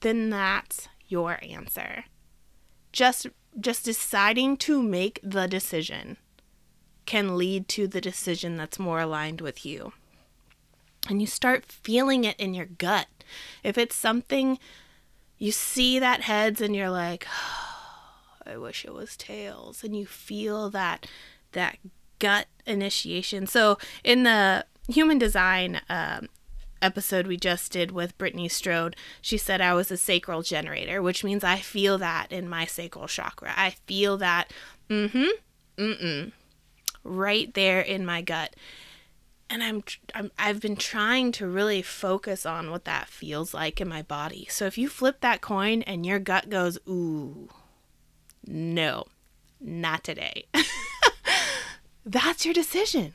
then 0.02 0.30
that's 0.30 0.88
your 1.08 1.40
answer. 1.44 2.06
Just 2.92 3.28
just 3.60 3.86
deciding 3.86 4.58
to 4.58 4.84
make 4.84 5.20
the 5.24 5.48
decision 5.48 6.18
can 7.06 7.38
lead 7.38 7.68
to 7.70 7.88
the 7.88 8.02
decision 8.02 8.58
that's 8.58 8.80
more 8.80 9.00
aligned 9.00 9.40
with 9.40 9.66
you. 9.66 9.94
And 11.08 11.22
you 11.22 11.28
start 11.28 11.66
feeling 11.66 12.24
it 12.24 12.36
in 12.38 12.54
your 12.54 12.66
gut. 12.66 13.08
If 13.64 13.78
it's 13.78 13.96
something 13.96 14.60
you 15.38 15.52
see 15.52 16.00
that 16.00 16.22
heads 16.22 16.62
and 16.62 16.76
you're 16.76 16.90
like, 16.90 17.28
oh, 17.30 18.52
I 18.54 18.58
wish 18.58 18.86
it 18.86 18.94
was 18.94 19.16
tails, 19.18 19.84
and 19.84 19.96
you 19.96 20.06
feel 20.06 20.70
that 20.72 21.08
that 21.52 21.78
gut 22.20 22.48
initiation. 22.66 23.48
So 23.48 23.78
in 24.04 24.24
the 24.24 24.66
human 24.88 25.18
design 25.18 25.82
um, 25.90 26.30
episode 26.86 27.26
we 27.28 27.36
just 27.36 27.72
did 27.72 27.92
with 27.92 28.18
Brittany 28.18 28.48
Strode, 28.48 28.96
she 29.22 29.38
said 29.38 29.60
I 29.60 29.74
was 29.74 29.90
a 29.90 29.98
sacral 29.98 30.44
generator, 30.44 31.02
which 31.02 31.24
means 31.24 31.44
I 31.44 31.58
feel 31.58 31.98
that 31.98 32.32
in 32.32 32.48
my 32.48 32.66
sacral 32.66 33.08
chakra. 33.08 33.54
I 33.58 33.72
feel 33.88 34.18
that, 34.18 34.54
mm-hmm, 34.90 35.26
mm-mm, 35.78 36.32
right 37.04 37.54
there 37.56 37.82
in 37.82 38.06
my 38.06 38.22
gut. 38.22 38.56
And 39.50 39.64
I'm, 39.64 39.84
I'm 40.14 40.32
I've 40.40 40.62
been 40.62 40.76
trying 40.76 41.32
to 41.34 41.48
really 41.48 41.82
focus 41.82 42.46
on 42.46 42.72
what 42.72 42.86
that 42.86 43.08
feels 43.08 43.54
like 43.54 43.82
in 43.82 43.88
my 43.88 44.02
body. 44.02 44.48
So 44.50 44.66
if 44.66 44.78
you 44.78 44.88
flip 44.88 45.22
that 45.22 45.42
coin 45.42 45.82
and 45.84 46.06
your 46.06 46.20
gut 46.20 46.50
goes, 46.50 46.80
"Ooh. 46.88 47.50
No. 48.48 49.06
Not 49.60 50.04
today." 50.04 50.46
That's 52.06 52.46
your 52.46 52.54
decision. 52.54 53.14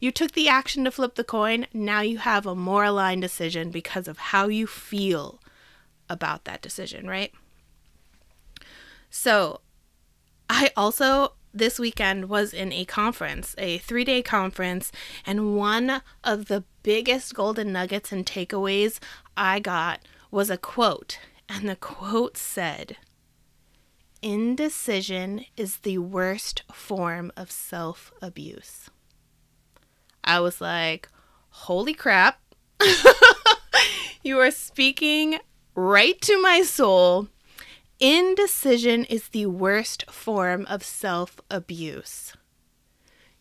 You 0.00 0.10
took 0.10 0.32
the 0.32 0.48
action 0.48 0.84
to 0.84 0.90
flip 0.90 1.14
the 1.14 1.24
coin. 1.24 1.66
Now 1.72 2.00
you 2.00 2.18
have 2.18 2.46
a 2.46 2.54
more 2.54 2.84
aligned 2.84 3.22
decision 3.22 3.70
because 3.70 4.08
of 4.08 4.18
how 4.18 4.48
you 4.48 4.66
feel 4.66 5.40
about 6.08 6.44
that 6.44 6.62
decision, 6.62 7.06
right? 7.06 7.32
So, 9.10 9.60
I 10.48 10.70
also 10.76 11.32
this 11.56 11.78
weekend 11.78 12.28
was 12.28 12.52
in 12.52 12.70
a 12.72 12.84
conference, 12.84 13.54
a 13.56 13.78
three 13.78 14.04
day 14.04 14.22
conference, 14.22 14.92
and 15.24 15.56
one 15.56 16.02
of 16.22 16.46
the 16.46 16.64
biggest 16.82 17.34
golden 17.34 17.72
nuggets 17.72 18.12
and 18.12 18.26
takeaways 18.26 18.98
I 19.36 19.60
got 19.60 20.00
was 20.30 20.50
a 20.50 20.58
quote. 20.58 21.18
And 21.48 21.68
the 21.68 21.76
quote 21.76 22.36
said, 22.36 22.96
Indecision 24.20 25.46
is 25.56 25.78
the 25.78 25.98
worst 25.98 26.62
form 26.72 27.32
of 27.36 27.50
self 27.50 28.12
abuse. 28.20 28.90
I 30.26 30.40
was 30.40 30.60
like, 30.60 31.08
holy 31.50 31.94
crap. 31.94 32.40
you 34.22 34.38
are 34.38 34.50
speaking 34.50 35.38
right 35.74 36.20
to 36.20 36.40
my 36.42 36.62
soul 36.62 37.28
Indecision 37.98 39.06
is 39.06 39.28
the 39.28 39.46
worst 39.46 40.04
form 40.10 40.66
of 40.66 40.82
self 40.82 41.40
abuse. 41.50 42.34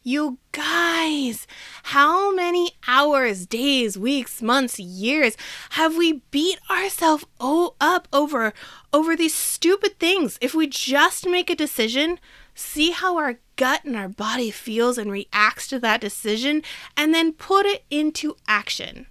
You 0.01 0.37
guys, 0.53 1.45
how 1.83 2.33
many 2.33 2.71
hours, 2.87 3.45
days, 3.45 3.97
weeks, 3.97 4.41
months, 4.41 4.79
years 4.79 5.35
have 5.71 5.97
we 5.97 6.21
beat 6.31 6.59
ourselves 6.71 7.25
up 7.41 8.07
over 8.13 8.53
over 8.93 9.17
these 9.17 9.33
stupid 9.33 9.99
things? 9.99 10.37
If 10.39 10.53
we 10.53 10.67
just 10.67 11.27
make 11.27 11.49
a 11.49 11.55
decision, 11.55 12.17
see 12.55 12.91
how 12.91 13.17
our 13.17 13.39
gut 13.55 13.83
and 13.83 13.95
our 13.95 14.09
body 14.09 14.49
feels 14.49 14.97
and 14.97 15.11
reacts 15.11 15.67
to 15.67 15.79
that 15.79 16.01
decision 16.01 16.63
and 16.97 17.13
then 17.13 17.31
put 17.31 17.65
it 17.65 17.83
into 17.91 18.35
action 18.47 19.05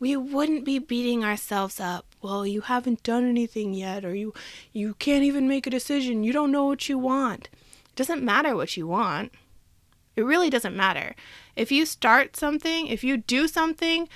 we 0.00 0.16
wouldn't 0.16 0.64
be 0.64 0.78
beating 0.78 1.24
ourselves 1.24 1.80
up. 1.80 2.06
Well, 2.22 2.46
you 2.46 2.62
haven't 2.62 3.02
done 3.02 3.28
anything 3.28 3.74
yet 3.74 4.04
or 4.04 4.14
you 4.14 4.32
you 4.72 4.94
can't 4.94 5.24
even 5.24 5.48
make 5.48 5.66
a 5.66 5.70
decision. 5.70 6.24
You 6.24 6.32
don't 6.32 6.52
know 6.52 6.64
what 6.64 6.88
you 6.88 6.98
want. 6.98 7.48
It 7.86 7.96
doesn't 7.96 8.22
matter 8.22 8.54
what 8.54 8.76
you 8.76 8.86
want. 8.86 9.32
It 10.16 10.22
really 10.22 10.50
doesn't 10.50 10.76
matter. 10.76 11.14
If 11.56 11.70
you 11.70 11.86
start 11.86 12.36
something, 12.36 12.88
if 12.88 13.04
you 13.04 13.16
do 13.16 13.46
something, 13.46 14.08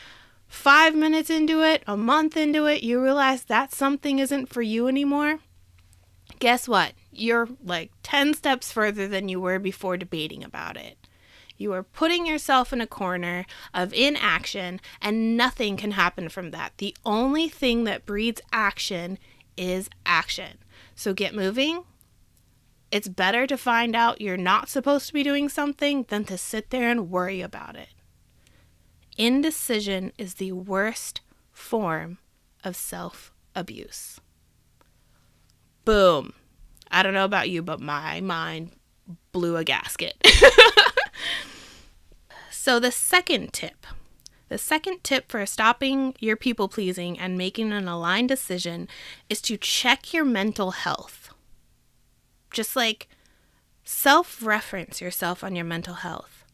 5 0.49 0.95
minutes 0.95 1.31
into 1.31 1.63
it, 1.63 1.83
a 1.87 1.97
month 1.97 2.37
into 2.37 2.67
it, 2.67 2.83
you 2.83 3.01
realize 3.01 3.45
that 3.45 3.73
something 3.73 4.19
isn't 4.19 4.53
for 4.53 4.63
you 4.63 4.89
anymore. 4.89 5.39
Guess 6.41 6.69
what? 6.69 6.93
You're 7.13 7.49
like 7.63 7.93
10 8.03 8.35
steps 8.35 8.73
further 8.73 9.07
than 9.07 9.29
you 9.29 9.41
were 9.41 9.59
before 9.59 9.97
debating 9.97 10.43
about 10.43 10.77
it. 10.77 10.97
You 11.59 11.73
are 11.75 11.83
putting 11.83 12.27
yourself 12.27 12.73
in 12.73 12.81
a 12.81 12.87
corner 12.87 13.45
of 13.75 13.93
inaction, 13.93 14.81
and 15.01 15.37
nothing 15.37 15.77
can 15.77 15.93
happen 15.93 16.29
from 16.29 16.51
that. 16.51 16.73
The 16.79 16.97
only 17.05 17.49
thing 17.49 17.85
that 17.85 18.07
breeds 18.07 18.41
action 18.53 19.19
is 19.57 19.89
action. 20.07 20.59
So 20.97 21.13
get 21.15 21.35
moving, 21.35 21.85
It's 22.91 23.09
better 23.09 23.47
to 23.47 23.57
find 23.57 23.97
out 23.97 24.21
you're 24.21 24.37
not 24.37 24.69
supposed 24.69 25.07
to 25.07 25.13
be 25.15 25.23
doing 25.23 25.49
something 25.49 26.05
than 26.09 26.25
to 26.25 26.37
sit 26.37 26.71
there 26.71 26.91
and 26.91 27.11
worry 27.11 27.41
about 27.41 27.75
it. 27.75 27.89
Indecision 29.17 30.13
is 30.19 30.35
the 30.35 30.53
worst 30.53 31.21
form 31.53 32.19
of 32.65 32.77
self 32.77 33.33
abuse. 33.55 34.21
Boom. 35.85 36.35
I 36.93 37.03
don't 37.03 37.15
know 37.15 37.25
about 37.25 37.49
you, 37.49 37.63
but 37.63 37.81
my 37.81 38.21
mind 38.21 38.73
blew 39.33 39.57
a 39.57 39.65
gasket. 39.65 40.15
so, 42.51 42.79
the 42.79 42.93
second 42.93 43.53
tip 43.53 43.87
the 44.53 44.59
second 44.59 45.03
tip 45.03 45.31
for 45.31 45.47
stopping 45.47 46.15
your 46.21 46.37
people 46.37 46.69
pleasing 46.69 47.19
and 47.19 47.39
making 47.39 47.73
an 47.73 47.89
aligned 47.89 48.29
decision 48.29 48.87
is 49.31 49.41
to 49.41 49.57
check 49.57 50.13
your 50.13 50.27
mental 50.27 50.73
health. 50.73 51.31
Just 52.53 52.77
like 52.77 53.09
self 53.83 54.43
reference 54.43 55.01
yourself 55.01 55.43
on 55.43 55.57
your 55.57 55.65
mental 55.65 55.95
health. 55.95 56.45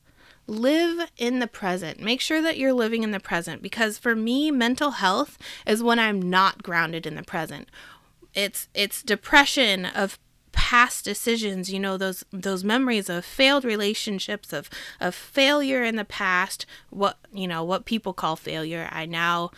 Live 0.46 1.10
in 1.16 1.40
the 1.40 1.48
present. 1.48 1.98
Make 1.98 2.20
sure 2.20 2.40
that 2.40 2.56
you're 2.56 2.72
living 2.72 3.02
in 3.02 3.10
the 3.10 3.18
present 3.18 3.62
because 3.62 3.98
for 3.98 4.14
me, 4.14 4.52
mental 4.52 4.92
health 4.92 5.36
is 5.66 5.82
when 5.82 5.98
I'm 5.98 6.22
not 6.22 6.62
grounded 6.62 7.04
in 7.04 7.16
the 7.16 7.24
present. 7.24 7.68
It's 8.32 8.68
it's 8.74 9.02
depression 9.02 9.84
of 9.84 10.20
past 10.68 11.02
decisions 11.02 11.72
you 11.72 11.80
know 11.80 11.96
those 11.96 12.22
those 12.30 12.62
memories 12.62 13.08
of 13.08 13.24
failed 13.24 13.64
relationships 13.64 14.52
of 14.52 14.68
of 15.00 15.14
failure 15.14 15.82
in 15.82 15.96
the 15.96 16.04
past 16.04 16.66
what 16.90 17.16
you 17.32 17.48
know 17.48 17.64
what 17.64 17.86
people 17.86 18.12
call 18.12 18.36
failure. 18.36 18.86
I 18.92 19.06
now 19.06 19.50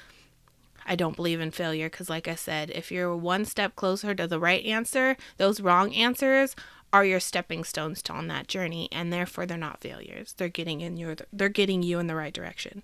i 0.87 0.95
don't 0.95 1.17
believe 1.17 1.40
in 1.40 1.50
failure 1.50 1.90
because 1.90 2.09
like 2.09 2.29
i 2.29 2.37
said 2.37 2.71
if 2.71 2.93
you're 2.93 3.17
one 3.17 3.45
step 3.45 3.75
closer 3.75 4.14
to 4.14 4.29
the 4.29 4.38
right 4.38 4.64
answer 4.64 5.17
those 5.37 5.61
wrong 5.61 5.93
answers 5.97 6.55
are 6.93 7.05
your 7.05 7.19
stepping 7.19 7.64
stones 7.64 8.02
to 8.02 8.12
on 8.12 8.29
that 8.29 8.47
journey 8.47 8.88
and 8.93 9.12
therefore 9.12 9.47
they're 9.47 9.57
not 9.57 9.81
failures. 9.81 10.35
They're 10.37 10.49
getting 10.49 10.81
in 10.81 10.97
your 10.97 11.17
they're 11.33 11.49
getting 11.49 11.83
you 11.83 11.99
in 11.99 12.09
the 12.09 12.17
right 12.17 12.33
direction. 12.33 12.83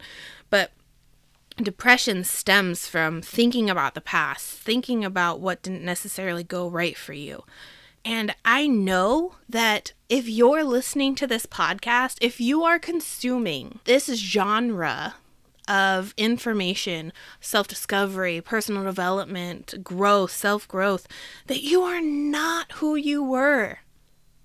But 0.48 0.70
depression 1.56 2.22
stems 2.22 2.86
from 2.86 3.22
thinking 3.22 3.70
about 3.70 3.94
the 3.94 4.00
past 4.00 4.46
thinking 4.46 5.04
about 5.04 5.40
what 5.40 5.62
didn't 5.62 5.84
necessarily 5.84 6.44
go 6.44 6.68
right 6.68 6.96
for 6.96 7.14
you 7.14 7.44
and 8.06 8.36
I 8.44 8.68
know 8.68 9.34
that 9.48 9.92
if 10.08 10.28
you're 10.28 10.62
listening 10.62 11.16
to 11.16 11.26
this 11.26 11.44
podcast, 11.44 12.18
if 12.20 12.40
you 12.40 12.62
are 12.62 12.78
consuming 12.78 13.80
this 13.84 14.06
genre 14.06 15.16
of 15.66 16.14
information, 16.16 17.12
self 17.40 17.66
discovery, 17.66 18.40
personal 18.40 18.84
development, 18.84 19.82
growth, 19.82 20.30
self 20.30 20.68
growth, 20.68 21.08
that 21.48 21.64
you 21.64 21.82
are 21.82 22.00
not 22.00 22.70
who 22.74 22.94
you 22.94 23.24
were 23.24 23.78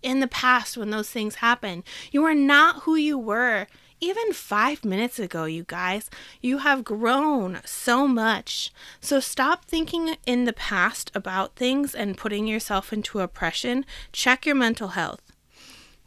in 0.01 0.22
the 0.22 0.27
past 0.27 0.75
when 0.75 0.89
those 0.89 1.12
things 1.12 1.36
happened. 1.36 1.84
You 2.12 2.25
are 2.25 2.34
not 2.34 2.77
who 2.82 2.96
you 2.96 3.20
were 3.20 3.68
even 4.01 4.34
five 4.34 4.84
minutes 4.84 5.20
ago, 5.20 5.46
you 5.46 5.63
guys. 5.63 6.10
You 6.41 6.58
have 6.60 6.84
grown 6.84 7.62
so 7.63 8.08
much. 8.08 8.74
So 9.00 9.20
stop 9.20 9.63
thinking 9.63 10.17
in 10.25 10.46
the 10.46 10.53
past 10.53 11.12
about 11.13 11.55
things 11.55 11.93
and 11.93 12.17
putting 12.17 12.48
yourself 12.48 12.91
into 12.91 13.20
oppression. 13.20 13.86
Check 14.12 14.46
your 14.46 14.55
mental 14.55 14.89
health. 14.89 15.22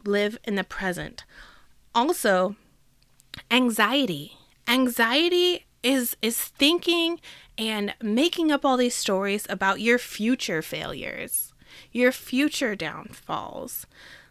Live 0.05 0.39
in 0.45 0.57
the 0.57 0.65
present. 0.65 1.25
Also, 1.95 2.57
anxiety. 3.51 4.37
Anxiety 4.67 5.65
is 5.83 6.17
is 6.21 6.39
thinking 6.39 7.21
and 7.57 7.95
making 8.03 8.51
up 8.51 8.65
all 8.65 8.77
these 8.77 8.95
stories 8.95 9.47
about 9.49 9.81
your 9.81 9.99
future 9.99 10.63
failures, 10.63 11.53
your 11.93 12.11
future 12.11 12.75
downfalls. 12.75 13.87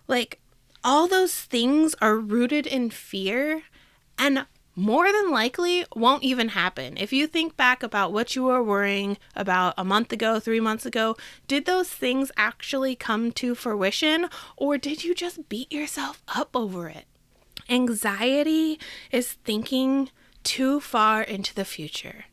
Like 0.08 0.39
all 0.84 1.08
those 1.08 1.34
things 1.34 1.96
are 2.02 2.18
rooted 2.18 2.68
in 2.68 2.90
fear 2.90 3.63
and 4.18 4.46
more 4.75 5.12
than 5.12 5.30
likely 5.30 5.86
won't 5.96 6.24
even 6.24 6.50
happen. 6.50 6.98
If 6.98 7.13
you 7.13 7.28
think 7.28 7.56
back 7.56 7.84
about 7.84 8.12
what 8.12 8.36
you 8.36 8.44
were 8.44 8.63
worrying 8.63 9.18
about 9.36 9.75
a 9.78 9.84
month 9.84 10.12
ago, 10.12 10.39
three 10.39 10.60
months 10.60 10.86
ago, 10.86 11.15
did 11.48 11.65
those 11.65 11.89
things 11.89 12.32
actually 12.38 12.96
come 12.96 13.32
to 13.34 13.56
fruition 13.56 14.30
or 14.58 14.78
did 14.78 15.04
you 15.04 15.13
just 15.13 15.48
beat 15.48 15.72
yourself 15.72 16.24
up 16.28 16.56
over 16.56 16.89
it? 16.89 17.06
Anxiety 17.69 18.80
is 19.12 19.34
thinking 19.34 20.10
too 20.43 20.80
far 20.80 21.22
into 21.22 21.54
the 21.54 21.65
future. 21.65 22.26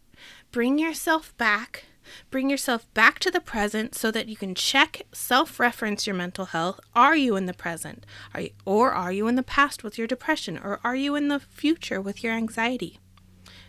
Bring 0.50 0.78
yourself 0.78 1.36
back 1.36 1.84
Bring 2.30 2.50
yourself 2.50 2.92
back 2.94 3.18
to 3.20 3.30
the 3.30 3.40
present 3.40 3.94
so 3.94 4.10
that 4.10 4.28
you 4.28 4.36
can 4.36 4.54
check, 4.54 5.02
self 5.12 5.60
reference 5.60 6.06
your 6.06 6.16
mental 6.16 6.46
health. 6.46 6.80
Are 6.94 7.16
you 7.16 7.36
in 7.36 7.46
the 7.46 7.54
present? 7.54 8.04
Are 8.34 8.42
you, 8.42 8.50
or 8.64 8.92
are 8.92 9.12
you 9.12 9.28
in 9.28 9.36
the 9.36 9.42
past 9.42 9.84
with 9.84 9.98
your 9.98 10.06
depression? 10.06 10.58
Or 10.58 10.80
are 10.84 10.96
you 10.96 11.14
in 11.14 11.28
the 11.28 11.40
future 11.40 12.00
with 12.00 12.22
your 12.22 12.32
anxiety? 12.32 12.98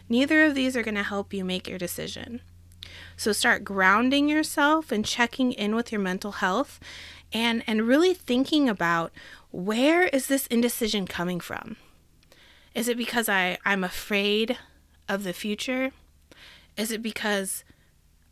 Neither 0.09 0.43
of 0.43 0.55
these 0.55 0.75
are 0.75 0.83
going 0.83 0.95
to 0.95 1.03
help 1.03 1.33
you 1.33 1.45
make 1.45 1.67
your 1.67 1.77
decision. 1.77 2.41
So 3.15 3.31
start 3.31 3.63
grounding 3.63 4.27
yourself 4.27 4.91
and 4.91 5.05
checking 5.05 5.53
in 5.53 5.75
with 5.75 5.91
your 5.91 6.01
mental 6.01 6.33
health 6.33 6.79
and, 7.31 7.63
and 7.67 7.87
really 7.87 8.13
thinking 8.13 8.67
about 8.67 9.11
where 9.51 10.07
is 10.07 10.27
this 10.27 10.47
indecision 10.47 11.07
coming 11.07 11.39
from? 11.39 11.77
Is 12.73 12.87
it 12.87 12.97
because 12.97 13.29
I, 13.29 13.57
I'm 13.65 13.83
afraid 13.83 14.57
of 15.07 15.23
the 15.23 15.33
future? 15.33 15.91
Is 16.77 16.91
it 16.91 17.01
because 17.01 17.63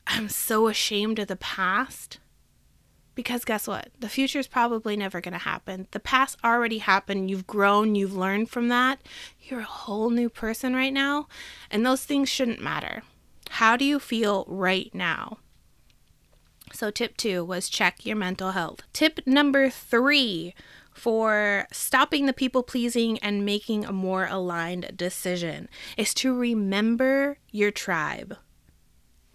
I'm 0.10 0.28
so 0.28 0.68
ashamed 0.68 1.20
of 1.20 1.28
the 1.28 1.36
past. 1.36 2.20
Because 3.14 3.46
guess 3.46 3.68
what? 3.68 3.90
The 4.00 4.10
future 4.10 4.40
is 4.40 4.48
probably 4.48 4.98
never 4.98 5.22
going 5.22 5.34
to 5.34 5.40
happen. 5.40 5.88
The 5.92 6.00
past 6.00 6.38
already 6.44 6.80
happened. 6.80 7.30
You've 7.30 7.46
grown, 7.46 7.94
you've 7.94 8.16
learned 8.16 8.50
from 8.50 8.70
that. 8.70 9.02
You're 9.40 9.60
a 9.60 9.66
whole 9.66 10.10
new 10.10 10.30
person 10.30 10.74
right 10.74 10.94
now, 10.94 11.28
and 11.70 11.86
those 11.86 12.06
things 12.06 12.28
shouldn't 12.28 12.62
matter. 12.62 13.04
How 13.50 13.78
do 13.78 13.86
you 13.86 14.00
feel 14.00 14.46
right 14.48 14.90
now? 14.94 15.38
So, 16.72 16.92
tip 16.92 17.18
two 17.18 17.44
was 17.44 17.68
check 17.68 18.06
your 18.06 18.16
mental 18.16 18.52
health. 18.52 18.82
Tip 18.94 19.20
number 19.26 19.70
three 19.70 20.54
for 20.94 21.68
stopping 21.72 22.26
the 22.26 22.34
people 22.34 22.64
pleasing 22.64 23.20
and 23.20 23.46
making 23.46 23.86
a 23.86 23.92
more 23.92 24.28
aligned 24.28 24.96
decision 24.96 25.68
is 25.98 26.14
to 26.16 26.34
remember 26.34 27.38
your 27.52 27.72
tribe. 27.72 28.38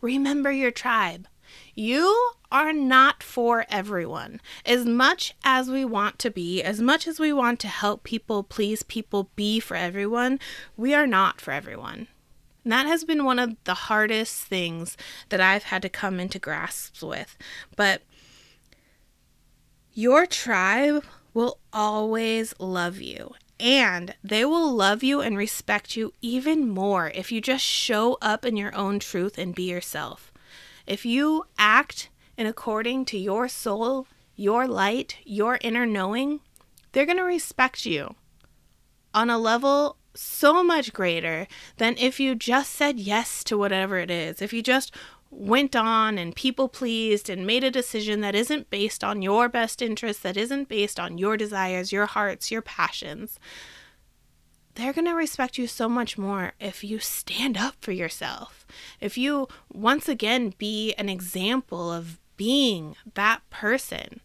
Remember 0.05 0.53
your 0.53 0.71
tribe. 0.71 1.29
You 1.75 2.33
are 2.53 2.75
not 2.75 3.23
for 3.23 3.65
everyone. 3.71 4.43
As 4.67 4.85
much 4.85 5.35
as 5.43 5.71
we 5.71 5.83
want 5.83 6.19
to 6.19 6.31
be, 6.31 6.63
as 6.63 6.79
much 6.79 7.09
as 7.09 7.19
we 7.19 7.33
want 7.33 7.59
to 7.61 7.69
help 7.69 8.05
people, 8.05 8.43
please 8.43 8.83
people, 8.83 9.31
be 9.35 9.61
for 9.61 9.79
everyone, 9.79 10.41
we 10.77 10.93
are 10.93 11.07
not 11.07 11.41
for 11.41 11.53
everyone. 11.53 12.09
And 12.65 12.73
that 12.75 12.85
has 12.85 13.05
been 13.05 13.25
one 13.25 13.39
of 13.39 13.57
the 13.65 13.73
hardest 13.73 14.43
things 14.43 14.99
that 15.31 15.41
I've 15.41 15.65
had 15.65 15.81
to 15.81 15.89
come 15.89 16.21
into 16.21 16.39
grasps 16.39 17.01
with. 17.03 17.39
But 17.75 18.03
your 19.95 20.27
tribe 20.27 21.03
will 21.33 21.61
always 21.73 22.53
love 22.59 23.01
you. 23.01 23.33
And 23.61 24.15
they 24.23 24.45
will 24.45 24.75
love 24.75 25.03
you 25.03 25.21
and 25.21 25.37
respect 25.37 25.97
you 25.97 26.13
even 26.21 26.69
more 26.69 27.11
if 27.15 27.31
you 27.31 27.41
just 27.41 27.65
show 27.65 28.19
up 28.21 28.45
in 28.45 28.57
your 28.57 28.75
own 28.75 28.99
truth 28.99 29.39
and 29.39 29.55
be 29.55 29.71
yourself. 29.71 30.33
If 30.87 31.07
you 31.07 31.47
act 31.59 32.11
in 32.37 32.47
according 32.47 33.05
to 33.07 33.19
your 33.19 33.49
soul, 33.49 34.07
your 34.37 34.67
light, 34.67 35.19
your 35.25 35.59
inner 35.61 35.87
knowing, 35.87 36.41
they're 36.93 37.07
going 37.07 37.19
to 37.19 37.25
respect 37.25 37.87
you 37.87 38.17
on 39.13 39.31
a 39.31 39.39
level 39.39 39.97
so 40.15 40.63
much 40.63 40.93
greater 40.93 41.47
than 41.77 41.97
if 41.99 42.21
you 42.21 42.35
just 42.35 42.73
said 42.73 42.99
yes 42.99 43.43
to 43.45 43.59
whatever 43.59 43.99
it 43.99 44.11
is. 44.11 44.41
If 44.41 44.53
you 44.53 44.63
just 44.63 44.95
went 45.35 45.75
on 45.75 46.19
and 46.19 46.35
people 46.35 46.69
pleased 46.69 47.29
and 47.29 47.47
made 47.47 47.65
a 47.65 47.71
decision 47.71 48.21
that 48.21 48.35
isn't 48.35 48.71
based 48.71 49.03
on 49.03 49.23
your 49.23 49.49
best 49.49 49.83
interests, 49.83 50.23
that 50.23 50.37
isn't 50.37 50.69
based 50.69 50.99
on 51.01 51.19
your 51.19 51.37
desires, 51.37 51.93
your 51.93 52.07
hearts, 52.07 52.51
your 52.51 52.63
passions, 52.63 53.39
they're 54.75 54.93
going 54.93 55.07
to 55.07 55.15
respect 55.15 55.57
you 55.57 55.67
so 55.67 55.89
much 55.89 56.19
more 56.19 56.53
if 56.59 56.83
you 56.83 56.99
stand 56.99 57.57
up 57.57 57.77
for 57.81 57.93
yourself. 57.93 58.67
If 59.01 59.17
you 59.17 59.49
once 59.73 60.09
again 60.09 60.55
be 60.59 60.95
an 60.95 61.09
example 61.09 61.93
of 61.93 62.19
being 62.37 62.97
that 63.15 63.49
person. 63.51 64.21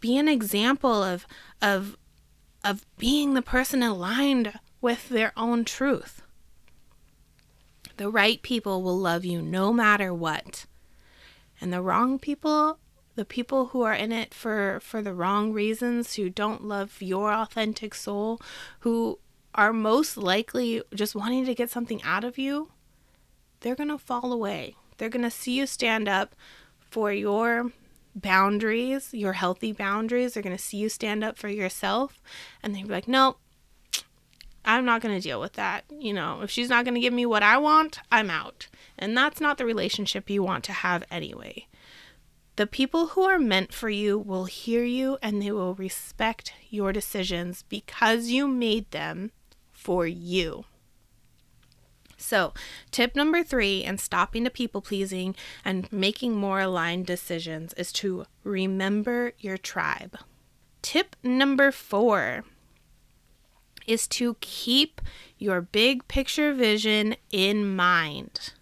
Be 0.00 0.16
an 0.16 0.28
example 0.28 1.02
of 1.02 1.26
of 1.62 1.96
of 2.64 2.84
being 2.98 3.34
the 3.34 3.42
person 3.42 3.82
aligned 3.82 4.58
with 4.80 5.08
their 5.08 5.32
own 5.36 5.64
truth. 5.64 6.22
The 8.00 8.08
right 8.08 8.40
people 8.40 8.82
will 8.82 8.98
love 8.98 9.26
you 9.26 9.42
no 9.42 9.74
matter 9.74 10.14
what. 10.14 10.64
And 11.60 11.70
the 11.70 11.82
wrong 11.82 12.18
people, 12.18 12.78
the 13.14 13.26
people 13.26 13.66
who 13.66 13.82
are 13.82 13.92
in 13.92 14.10
it 14.10 14.32
for 14.32 14.80
for 14.80 15.02
the 15.02 15.12
wrong 15.12 15.52
reasons, 15.52 16.14
who 16.14 16.30
don't 16.30 16.64
love 16.64 17.02
your 17.02 17.30
authentic 17.30 17.94
soul, 17.94 18.40
who 18.78 19.18
are 19.54 19.74
most 19.74 20.16
likely 20.16 20.82
just 20.94 21.14
wanting 21.14 21.44
to 21.44 21.54
get 21.54 21.68
something 21.68 22.02
out 22.02 22.24
of 22.24 22.38
you, 22.38 22.70
they're 23.60 23.76
going 23.76 23.90
to 23.90 23.98
fall 23.98 24.32
away. 24.32 24.76
They're 24.96 25.10
going 25.10 25.30
to 25.30 25.30
see 25.30 25.58
you 25.58 25.66
stand 25.66 26.08
up 26.08 26.34
for 26.78 27.12
your 27.12 27.70
boundaries, 28.14 29.12
your 29.12 29.34
healthy 29.34 29.72
boundaries. 29.72 30.32
They're 30.32 30.42
going 30.42 30.56
to 30.56 30.62
see 30.62 30.78
you 30.78 30.88
stand 30.88 31.22
up 31.22 31.36
for 31.36 31.50
yourself 31.50 32.22
and 32.62 32.74
they'll 32.74 32.86
be 32.86 32.94
like, 32.94 33.08
nope, 33.08 33.38
I'm 34.70 34.84
not 34.84 35.00
going 35.00 35.14
to 35.14 35.20
deal 35.20 35.40
with 35.40 35.54
that. 35.54 35.84
You 35.90 36.12
know, 36.12 36.42
if 36.42 36.50
she's 36.50 36.68
not 36.68 36.84
going 36.84 36.94
to 36.94 37.00
give 37.00 37.12
me 37.12 37.26
what 37.26 37.42
I 37.42 37.58
want, 37.58 37.98
I'm 38.12 38.30
out. 38.30 38.68
And 38.96 39.16
that's 39.16 39.40
not 39.40 39.58
the 39.58 39.64
relationship 39.64 40.30
you 40.30 40.44
want 40.44 40.62
to 40.64 40.72
have 40.72 41.02
anyway. 41.10 41.66
The 42.54 42.68
people 42.68 43.08
who 43.08 43.22
are 43.22 43.38
meant 43.38 43.72
for 43.72 43.90
you 43.90 44.16
will 44.16 44.44
hear 44.44 44.84
you 44.84 45.18
and 45.22 45.42
they 45.42 45.50
will 45.50 45.74
respect 45.74 46.52
your 46.68 46.92
decisions 46.92 47.64
because 47.68 48.28
you 48.28 48.46
made 48.46 48.88
them 48.92 49.32
for 49.72 50.06
you. 50.06 50.64
So, 52.16 52.52
tip 52.92 53.16
number 53.16 53.42
three 53.42 53.82
in 53.82 53.98
stopping 53.98 54.44
the 54.44 54.50
people 54.50 54.82
pleasing 54.82 55.34
and 55.64 55.90
making 55.92 56.36
more 56.36 56.60
aligned 56.60 57.06
decisions 57.06 57.72
is 57.72 57.92
to 57.94 58.26
remember 58.44 59.32
your 59.38 59.56
tribe. 59.56 60.18
Tip 60.82 61.16
number 61.24 61.72
four 61.72 62.44
is 63.86 64.06
to 64.08 64.36
keep 64.40 65.00
your 65.38 65.60
big 65.60 66.06
picture 66.08 66.52
vision 66.52 67.16
in 67.30 67.74
mind. 67.74 68.52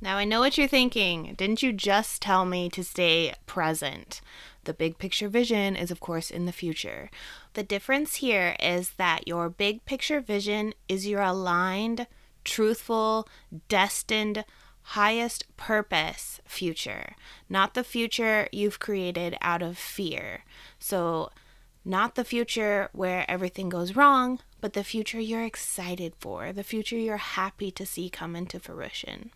Now, 0.00 0.18
I 0.18 0.24
know 0.24 0.40
what 0.40 0.58
you're 0.58 0.68
thinking. 0.68 1.34
Didn't 1.36 1.62
you 1.62 1.72
just 1.72 2.20
tell 2.20 2.44
me 2.44 2.68
to 2.70 2.84
stay 2.84 3.34
present? 3.46 4.20
The 4.64 4.74
big 4.74 4.98
picture 4.98 5.28
vision 5.28 5.76
is, 5.76 5.90
of 5.90 6.00
course, 6.00 6.30
in 6.30 6.46
the 6.46 6.52
future. 6.52 7.10
The 7.54 7.62
difference 7.62 8.16
here 8.16 8.56
is 8.60 8.90
that 8.92 9.26
your 9.28 9.48
big 9.48 9.84
picture 9.84 10.20
vision 10.20 10.74
is 10.88 11.06
your 11.06 11.22
aligned, 11.22 12.06
truthful, 12.44 13.28
destined, 13.68 14.44
highest 14.88 15.44
purpose 15.56 16.40
future, 16.44 17.14
not 17.48 17.74
the 17.74 17.84
future 17.84 18.48
you've 18.52 18.78
created 18.78 19.36
out 19.40 19.62
of 19.62 19.78
fear. 19.78 20.44
So, 20.78 21.30
not 21.84 22.14
the 22.14 22.24
future 22.24 22.88
where 22.92 23.28
everything 23.30 23.68
goes 23.68 23.94
wrong, 23.94 24.40
but 24.60 24.72
the 24.72 24.84
future 24.84 25.20
you're 25.20 25.44
excited 25.44 26.14
for, 26.18 26.52
the 26.52 26.64
future 26.64 26.96
you're 26.96 27.18
happy 27.18 27.70
to 27.72 27.84
see 27.84 28.08
come 28.08 28.34
into 28.34 28.58
fruition. 28.58 29.30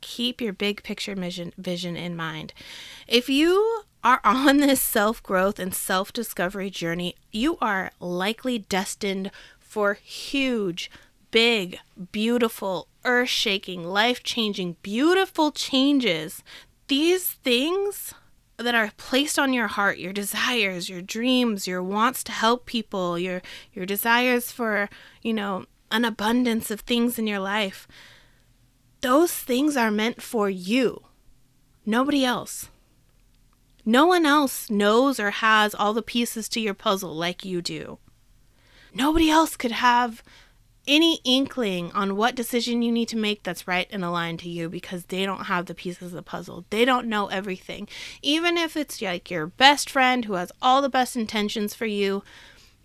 Keep 0.00 0.40
your 0.40 0.52
big 0.52 0.82
picture 0.82 1.14
vision, 1.14 1.52
vision 1.56 1.96
in 1.96 2.16
mind. 2.16 2.52
If 3.06 3.28
you 3.28 3.82
are 4.02 4.20
on 4.24 4.58
this 4.58 4.80
self 4.80 5.22
growth 5.22 5.58
and 5.58 5.74
self 5.74 6.12
discovery 6.12 6.70
journey, 6.70 7.14
you 7.30 7.56
are 7.60 7.92
likely 8.00 8.58
destined 8.58 9.30
for 9.60 9.94
huge, 9.94 10.90
big, 11.30 11.78
beautiful, 12.12 12.88
earth 13.04 13.28
shaking, 13.28 13.84
life 13.84 14.22
changing, 14.22 14.76
beautiful 14.82 15.52
changes. 15.52 16.42
These 16.88 17.30
things 17.30 18.14
that 18.58 18.74
are 18.74 18.92
placed 18.96 19.38
on 19.38 19.52
your 19.52 19.66
heart, 19.66 19.98
your 19.98 20.12
desires, 20.12 20.88
your 20.88 21.02
dreams, 21.02 21.66
your 21.66 21.82
wants 21.82 22.24
to 22.24 22.32
help 22.32 22.66
people, 22.66 23.18
your 23.18 23.42
your 23.72 23.86
desires 23.86 24.50
for, 24.50 24.88
you 25.22 25.34
know, 25.34 25.66
an 25.90 26.04
abundance 26.04 26.70
of 26.70 26.80
things 26.80 27.18
in 27.18 27.26
your 27.26 27.38
life. 27.38 27.86
Those 29.00 29.32
things 29.32 29.76
are 29.76 29.90
meant 29.90 30.22
for 30.22 30.48
you. 30.48 31.02
Nobody 31.84 32.24
else. 32.24 32.68
No 33.84 34.06
one 34.06 34.26
else 34.26 34.68
knows 34.68 35.20
or 35.20 35.30
has 35.30 35.74
all 35.74 35.92
the 35.92 36.02
pieces 36.02 36.48
to 36.50 36.60
your 36.60 36.74
puzzle 36.74 37.14
like 37.14 37.44
you 37.44 37.62
do. 37.62 37.98
Nobody 38.92 39.30
else 39.30 39.56
could 39.56 39.70
have 39.70 40.24
any 40.86 41.20
inkling 41.24 41.90
on 41.92 42.16
what 42.16 42.34
decision 42.34 42.82
you 42.82 42.92
need 42.92 43.08
to 43.08 43.16
make 43.16 43.42
that's 43.42 43.66
right 43.66 43.88
and 43.90 44.04
aligned 44.04 44.40
to 44.40 44.48
you 44.48 44.68
because 44.68 45.04
they 45.04 45.24
don't 45.24 45.44
have 45.44 45.66
the 45.66 45.74
pieces 45.74 46.08
of 46.08 46.12
the 46.12 46.22
puzzle. 46.22 46.64
They 46.70 46.84
don't 46.84 47.08
know 47.08 47.26
everything. 47.26 47.88
Even 48.22 48.56
if 48.56 48.76
it's 48.76 49.02
like 49.02 49.30
your 49.30 49.46
best 49.46 49.90
friend 49.90 50.24
who 50.24 50.34
has 50.34 50.52
all 50.62 50.82
the 50.82 50.88
best 50.88 51.16
intentions 51.16 51.74
for 51.74 51.86
you, 51.86 52.22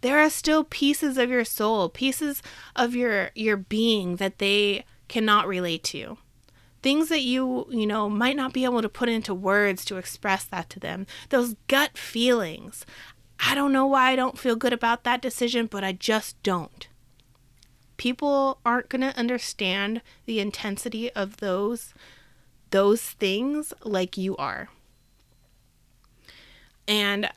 there 0.01 0.19
are 0.19 0.29
still 0.29 0.63
pieces 0.63 1.17
of 1.17 1.29
your 1.29 1.45
soul, 1.45 1.89
pieces 1.89 2.41
of 2.75 2.95
your 2.95 3.29
your 3.35 3.57
being 3.57 4.15
that 4.17 4.39
they 4.39 4.85
cannot 5.07 5.47
relate 5.47 5.83
to. 5.83 6.17
Things 6.81 7.09
that 7.09 7.21
you, 7.21 7.67
you 7.69 7.85
know, 7.85 8.09
might 8.09 8.35
not 8.35 8.53
be 8.53 8.65
able 8.65 8.81
to 8.81 8.89
put 8.89 9.09
into 9.09 9.35
words 9.35 9.85
to 9.85 9.97
express 9.97 10.45
that 10.45 10.69
to 10.71 10.79
them. 10.79 11.05
Those 11.29 11.55
gut 11.67 11.95
feelings. 11.95 12.85
I 13.39 13.53
don't 13.53 13.73
know 13.73 13.85
why 13.85 14.11
I 14.11 14.15
don't 14.15 14.39
feel 14.39 14.55
good 14.55 14.73
about 14.73 15.03
that 15.03 15.21
decision, 15.21 15.67
but 15.67 15.83
I 15.83 15.91
just 15.91 16.41
don't 16.41 16.87
people 18.01 18.57
aren't 18.65 18.89
going 18.89 19.01
to 19.01 19.15
understand 19.15 20.01
the 20.25 20.39
intensity 20.39 21.11
of 21.11 21.37
those 21.37 21.93
those 22.71 22.99
things 23.03 23.75
like 23.83 24.17
you 24.17 24.35
are. 24.37 24.69
And 26.87 27.29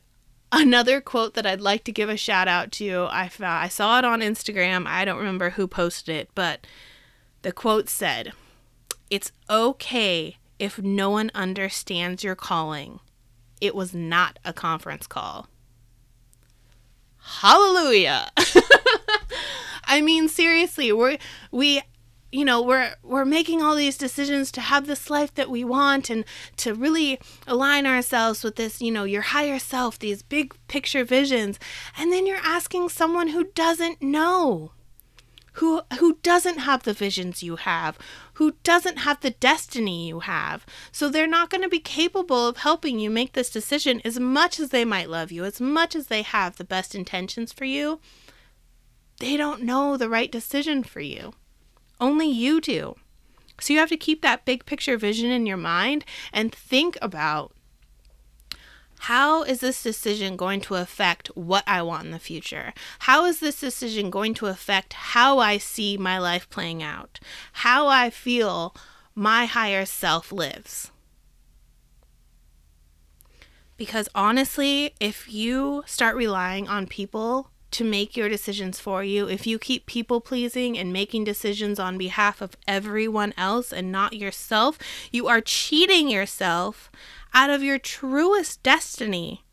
another 0.50 1.02
quote 1.02 1.34
that 1.34 1.44
I'd 1.44 1.60
like 1.60 1.84
to 1.84 1.92
give 1.92 2.08
a 2.08 2.16
shout 2.16 2.48
out 2.48 2.72
to, 2.72 3.08
I 3.10 3.30
I 3.42 3.68
saw 3.68 3.98
it 3.98 4.06
on 4.06 4.20
Instagram. 4.20 4.86
I 4.86 5.04
don't 5.04 5.18
remember 5.18 5.50
who 5.50 5.68
posted 5.68 6.16
it, 6.16 6.30
but 6.34 6.66
the 7.42 7.52
quote 7.52 7.90
said, 7.90 8.32
"It's 9.10 9.32
okay 9.50 10.38
if 10.58 10.78
no 10.78 11.10
one 11.10 11.30
understands 11.34 12.24
your 12.24 12.36
calling. 12.36 13.00
It 13.60 13.74
was 13.74 13.92
not 13.92 14.38
a 14.46 14.54
conference 14.54 15.06
call." 15.06 15.46
Hallelujah. 17.18 18.30
I 19.94 20.00
mean, 20.00 20.28
seriously, 20.28 20.90
we're 20.90 21.18
we 21.52 21.80
you 22.32 22.44
know 22.44 22.60
we're 22.60 22.96
we're 23.04 23.24
making 23.24 23.62
all 23.62 23.76
these 23.76 23.96
decisions 23.96 24.50
to 24.50 24.60
have 24.60 24.88
this 24.88 25.08
life 25.08 25.32
that 25.34 25.48
we 25.48 25.62
want 25.62 26.10
and 26.10 26.24
to 26.56 26.74
really 26.74 27.20
align 27.46 27.86
ourselves 27.86 28.42
with 28.42 28.56
this 28.56 28.82
you 28.82 28.90
know 28.90 29.04
your 29.04 29.22
higher 29.22 29.60
self 29.60 29.96
these 29.96 30.20
big 30.22 30.52
picture 30.66 31.04
visions. 31.04 31.60
And 31.96 32.12
then 32.12 32.26
you're 32.26 32.38
asking 32.38 32.88
someone 32.88 33.28
who 33.28 33.44
doesn't 33.54 34.02
know 34.02 34.72
who 35.58 35.82
who 36.00 36.18
doesn't 36.24 36.58
have 36.58 36.82
the 36.82 36.92
visions 36.92 37.44
you 37.44 37.54
have 37.54 37.96
who 38.32 38.54
doesn't 38.64 38.98
have 38.98 39.20
the 39.20 39.30
destiny 39.30 40.08
you 40.08 40.18
have. 40.20 40.66
So 40.90 41.08
they're 41.08 41.28
not 41.28 41.50
going 41.50 41.62
to 41.62 41.68
be 41.68 41.78
capable 41.78 42.48
of 42.48 42.56
helping 42.56 42.98
you 42.98 43.10
make 43.10 43.34
this 43.34 43.48
decision 43.48 44.02
as 44.04 44.18
much 44.18 44.58
as 44.58 44.70
they 44.70 44.84
might 44.84 45.08
love 45.08 45.30
you 45.30 45.44
as 45.44 45.60
much 45.60 45.94
as 45.94 46.08
they 46.08 46.22
have 46.22 46.56
the 46.56 46.64
best 46.64 46.96
intentions 46.96 47.52
for 47.52 47.64
you 47.64 48.00
they 49.24 49.36
don't 49.38 49.62
know 49.62 49.96
the 49.96 50.08
right 50.08 50.30
decision 50.30 50.82
for 50.82 51.00
you. 51.00 51.32
Only 51.98 52.28
you 52.28 52.60
do. 52.60 52.96
So 53.58 53.72
you 53.72 53.78
have 53.78 53.88
to 53.88 53.96
keep 53.96 54.20
that 54.20 54.44
big 54.44 54.66
picture 54.66 54.98
vision 54.98 55.30
in 55.30 55.46
your 55.46 55.56
mind 55.56 56.04
and 56.32 56.52
think 56.52 56.98
about 57.00 57.52
how 59.00 59.42
is 59.42 59.60
this 59.60 59.82
decision 59.82 60.36
going 60.36 60.60
to 60.62 60.74
affect 60.74 61.28
what 61.28 61.64
I 61.66 61.80
want 61.82 62.04
in 62.04 62.10
the 62.10 62.18
future? 62.18 62.74
How 63.00 63.24
is 63.24 63.40
this 63.40 63.60
decision 63.60 64.10
going 64.10 64.34
to 64.34 64.46
affect 64.46 64.92
how 64.92 65.38
I 65.38 65.58
see 65.58 65.96
my 65.96 66.18
life 66.18 66.48
playing 66.50 66.82
out? 66.82 67.18
How 67.52 67.86
I 67.86 68.10
feel 68.10 68.74
my 69.14 69.46
higher 69.46 69.84
self 69.86 70.32
lives? 70.32 70.90
Because 73.76 74.08
honestly, 74.14 74.94
if 75.00 75.32
you 75.32 75.82
start 75.86 76.14
relying 76.14 76.68
on 76.68 76.86
people 76.86 77.50
to 77.74 77.84
make 77.84 78.16
your 78.16 78.28
decisions 78.28 78.80
for 78.80 79.04
you, 79.04 79.28
if 79.28 79.46
you 79.46 79.58
keep 79.58 79.86
people 79.86 80.20
pleasing 80.20 80.76
and 80.76 80.92
making 80.92 81.24
decisions 81.24 81.78
on 81.78 81.98
behalf 81.98 82.40
of 82.40 82.56
everyone 82.66 83.34
else 83.36 83.72
and 83.72 83.92
not 83.92 84.14
yourself, 84.14 84.78
you 85.12 85.28
are 85.28 85.40
cheating 85.40 86.08
yourself 86.08 86.90
out 87.32 87.50
of 87.50 87.62
your 87.62 87.78
truest 87.78 88.62
destiny 88.62 89.43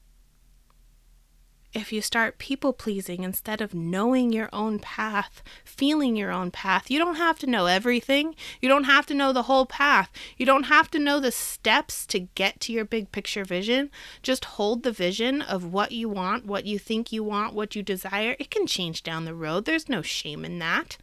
if 1.74 1.94
you 1.94 2.02
start 2.02 2.38
people 2.38 2.74
pleasing 2.74 3.24
instead 3.24 3.62
of 3.62 3.74
knowing 3.74 4.34
your 4.34 4.50
own 4.52 4.80
path, 4.80 5.42
feeling 5.64 6.16
your 6.16 6.32
own 6.32 6.52
path. 6.52 6.92
You 6.92 7.00
don't 7.00 7.16
have 7.16 7.40
to 7.40 7.48
know 7.48 7.66
everything. 7.66 8.36
You 8.60 8.68
don't 8.68 8.84
have 8.84 9.06
to 9.08 9.14
know 9.14 9.32
the 9.32 9.44
whole 9.44 9.66
path. 9.66 10.10
You 10.38 10.46
don't 10.46 10.64
have 10.64 10.92
to 10.92 11.00
know 11.00 11.20
the 11.20 11.32
steps 11.32 12.06
to 12.08 12.20
get 12.20 12.60
to 12.62 12.74
your 12.74 12.84
big 12.84 13.12
picture 13.12 13.46
vision. 13.46 13.90
Just 14.22 14.46
hold 14.46 14.84
the 14.84 14.92
vision 14.92 15.42
of 15.42 15.72
what 15.72 15.92
you 15.94 16.10
want, 16.10 16.46
what 16.46 16.66
you 16.66 16.78
think 16.78 17.12
you 17.12 17.24
want, 17.24 17.54
what 17.54 17.76
you 17.76 17.84
desire. 17.84 18.36
It 18.38 18.52
can 18.52 18.68
change 18.68 19.04
down 19.04 19.26
the 19.26 19.36
road. 19.36 19.66
There's 19.66 19.88
no 19.88 20.02
shame 20.02 20.44
in 20.44 20.60
that. 20.60 20.98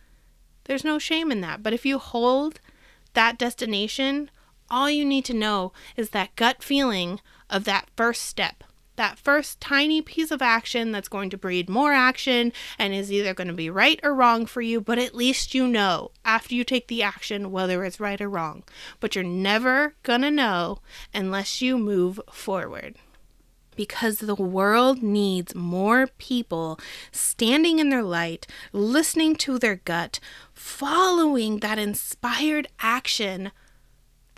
There's 0.64 0.84
no 0.84 0.98
shame 0.98 1.32
in 1.32 1.40
that. 1.40 1.62
But 1.62 1.72
if 1.72 1.86
you 1.86 1.98
hold 1.98 2.60
that 3.14 3.38
destination, 3.38 4.30
all 4.68 4.90
you 4.90 5.04
need 5.04 5.24
to 5.24 5.34
know 5.34 5.72
is 5.96 6.10
that 6.10 6.36
gut 6.36 6.62
feeling 6.62 7.20
of 7.48 7.64
that 7.64 7.88
first 7.96 8.22
step 8.22 8.64
that 8.98 9.18
first 9.18 9.60
tiny 9.60 10.02
piece 10.02 10.30
of 10.30 10.42
action 10.42 10.92
that's 10.92 11.08
going 11.08 11.30
to 11.30 11.38
breed 11.38 11.70
more 11.70 11.92
action 11.92 12.52
and 12.78 12.92
is 12.92 13.10
either 13.10 13.32
going 13.32 13.48
to 13.48 13.54
be 13.54 13.70
right 13.70 13.98
or 14.02 14.12
wrong 14.12 14.44
for 14.44 14.60
you, 14.60 14.80
but 14.80 14.98
at 14.98 15.14
least 15.14 15.54
you 15.54 15.66
know 15.66 16.10
after 16.24 16.54
you 16.54 16.64
take 16.64 16.88
the 16.88 17.02
action 17.02 17.50
whether 17.50 17.84
it's 17.84 18.00
right 18.00 18.20
or 18.20 18.28
wrong. 18.28 18.64
But 19.00 19.14
you're 19.14 19.24
never 19.24 19.94
going 20.02 20.22
to 20.22 20.30
know 20.30 20.80
unless 21.14 21.62
you 21.62 21.78
move 21.78 22.20
forward. 22.30 22.96
Because 23.76 24.18
the 24.18 24.34
world 24.34 25.04
needs 25.04 25.54
more 25.54 26.08
people 26.18 26.80
standing 27.12 27.78
in 27.78 27.90
their 27.90 28.02
light, 28.02 28.44
listening 28.72 29.36
to 29.36 29.56
their 29.56 29.76
gut, 29.76 30.18
following 30.52 31.60
that 31.60 31.78
inspired 31.78 32.66
action 32.80 33.52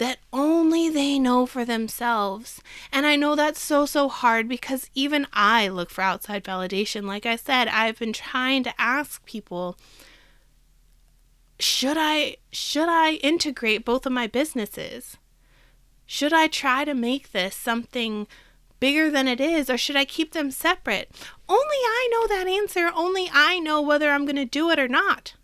that 0.01 0.19
only 0.33 0.89
they 0.89 1.19
know 1.19 1.45
for 1.45 1.63
themselves. 1.63 2.63
And 2.91 3.05
I 3.05 3.17
know 3.17 3.37
that's 3.37 3.61
so, 3.61 3.85
so 3.85 4.09
hard 4.09 4.49
because 4.49 4.89
even 4.95 5.27
I 5.31 5.69
look 5.69 5.91
for 5.91 6.01
outside 6.01 6.43
validation. 6.43 7.05
Like 7.05 7.27
I 7.27 7.37
said, 7.37 7.69
I've 7.69 7.99
been 7.99 8.15
trying 8.15 8.65
to 8.65 8.81
ask 8.81 9.25
people 9.27 9.77
should 11.59 11.99
I 11.99 12.39
should 12.51 12.89
I 12.89 13.17
integrate 13.23 13.85
both 13.85 14.07
of 14.07 14.13
my 14.13 14.27
businesses? 14.27 15.19
Should 16.07 16.33
I 16.33 16.47
try 16.47 16.87
to 16.87 16.95
make 16.95 17.33
this 17.33 17.55
something 17.55 18.27
bigger 18.81 19.11
than 19.11 19.29
it 19.29 19.39
is 19.39 19.69
or 19.69 19.77
should 19.77 19.97
I 19.97 20.07
keep 20.07 20.33
them 20.33 20.51
separate? 20.51 21.11
Only 21.47 21.61
I 21.63 22.09
know 22.11 22.27
that 22.27 22.49
answer. 22.49 22.91
Only 22.97 23.29
I 23.31 23.59
know 23.59 23.83
whether 23.83 24.11
I'm 24.11 24.25
going 24.25 24.37
to 24.37 24.47
do 24.47 24.71
it 24.71 24.79
or 24.79 24.89
not. 24.89 25.35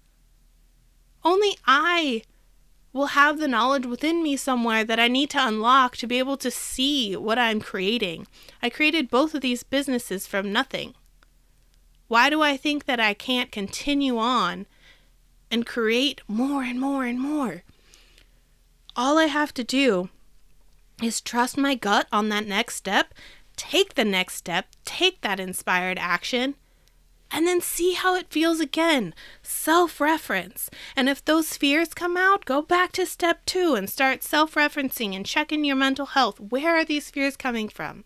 Only 1.22 1.58
I 1.66 2.22
will 2.96 3.06
have 3.08 3.38
the 3.38 3.46
knowledge 3.46 3.84
within 3.84 4.22
me 4.22 4.36
somewhere 4.36 4.82
that 4.82 4.98
I 4.98 5.06
need 5.06 5.28
to 5.30 5.46
unlock 5.46 5.96
to 5.98 6.06
be 6.06 6.18
able 6.18 6.38
to 6.38 6.50
see 6.50 7.14
what 7.14 7.38
I'm 7.38 7.60
creating. 7.60 8.26
I 8.62 8.70
created 8.70 9.10
both 9.10 9.34
of 9.34 9.42
these 9.42 9.62
businesses 9.62 10.26
from 10.26 10.52
nothing. 10.52 10.94
Why 12.08 12.30
do 12.30 12.40
I 12.40 12.56
think 12.56 12.86
that 12.86 12.98
I 12.98 13.12
can't 13.12 13.52
continue 13.52 14.16
on 14.16 14.66
and 15.50 15.66
create 15.66 16.22
more 16.26 16.62
and 16.62 16.80
more 16.80 17.04
and 17.04 17.20
more? 17.20 17.62
All 18.96 19.18
I 19.18 19.26
have 19.26 19.52
to 19.54 19.64
do 19.64 20.08
is 21.02 21.20
trust 21.20 21.58
my 21.58 21.74
gut 21.74 22.06
on 22.10 22.30
that 22.30 22.46
next 22.46 22.76
step, 22.76 23.12
take 23.56 23.94
the 23.94 24.04
next 24.04 24.36
step, 24.36 24.68
take 24.86 25.20
that 25.20 25.38
inspired 25.38 25.98
action, 25.98 26.54
and 27.30 27.46
then 27.46 27.60
see 27.60 27.92
how 27.94 28.14
it 28.14 28.30
feels 28.30 28.60
again. 28.60 29.14
Self 29.42 30.00
reference. 30.00 30.70
And 30.94 31.08
if 31.08 31.24
those 31.24 31.56
fears 31.56 31.94
come 31.94 32.16
out, 32.16 32.44
go 32.44 32.62
back 32.62 32.92
to 32.92 33.06
step 33.06 33.44
two 33.46 33.74
and 33.74 33.90
start 33.90 34.22
self 34.22 34.54
referencing 34.54 35.14
and 35.14 35.26
checking 35.26 35.64
your 35.64 35.76
mental 35.76 36.06
health. 36.06 36.38
Where 36.40 36.76
are 36.76 36.84
these 36.84 37.10
fears 37.10 37.36
coming 37.36 37.68
from? 37.68 38.04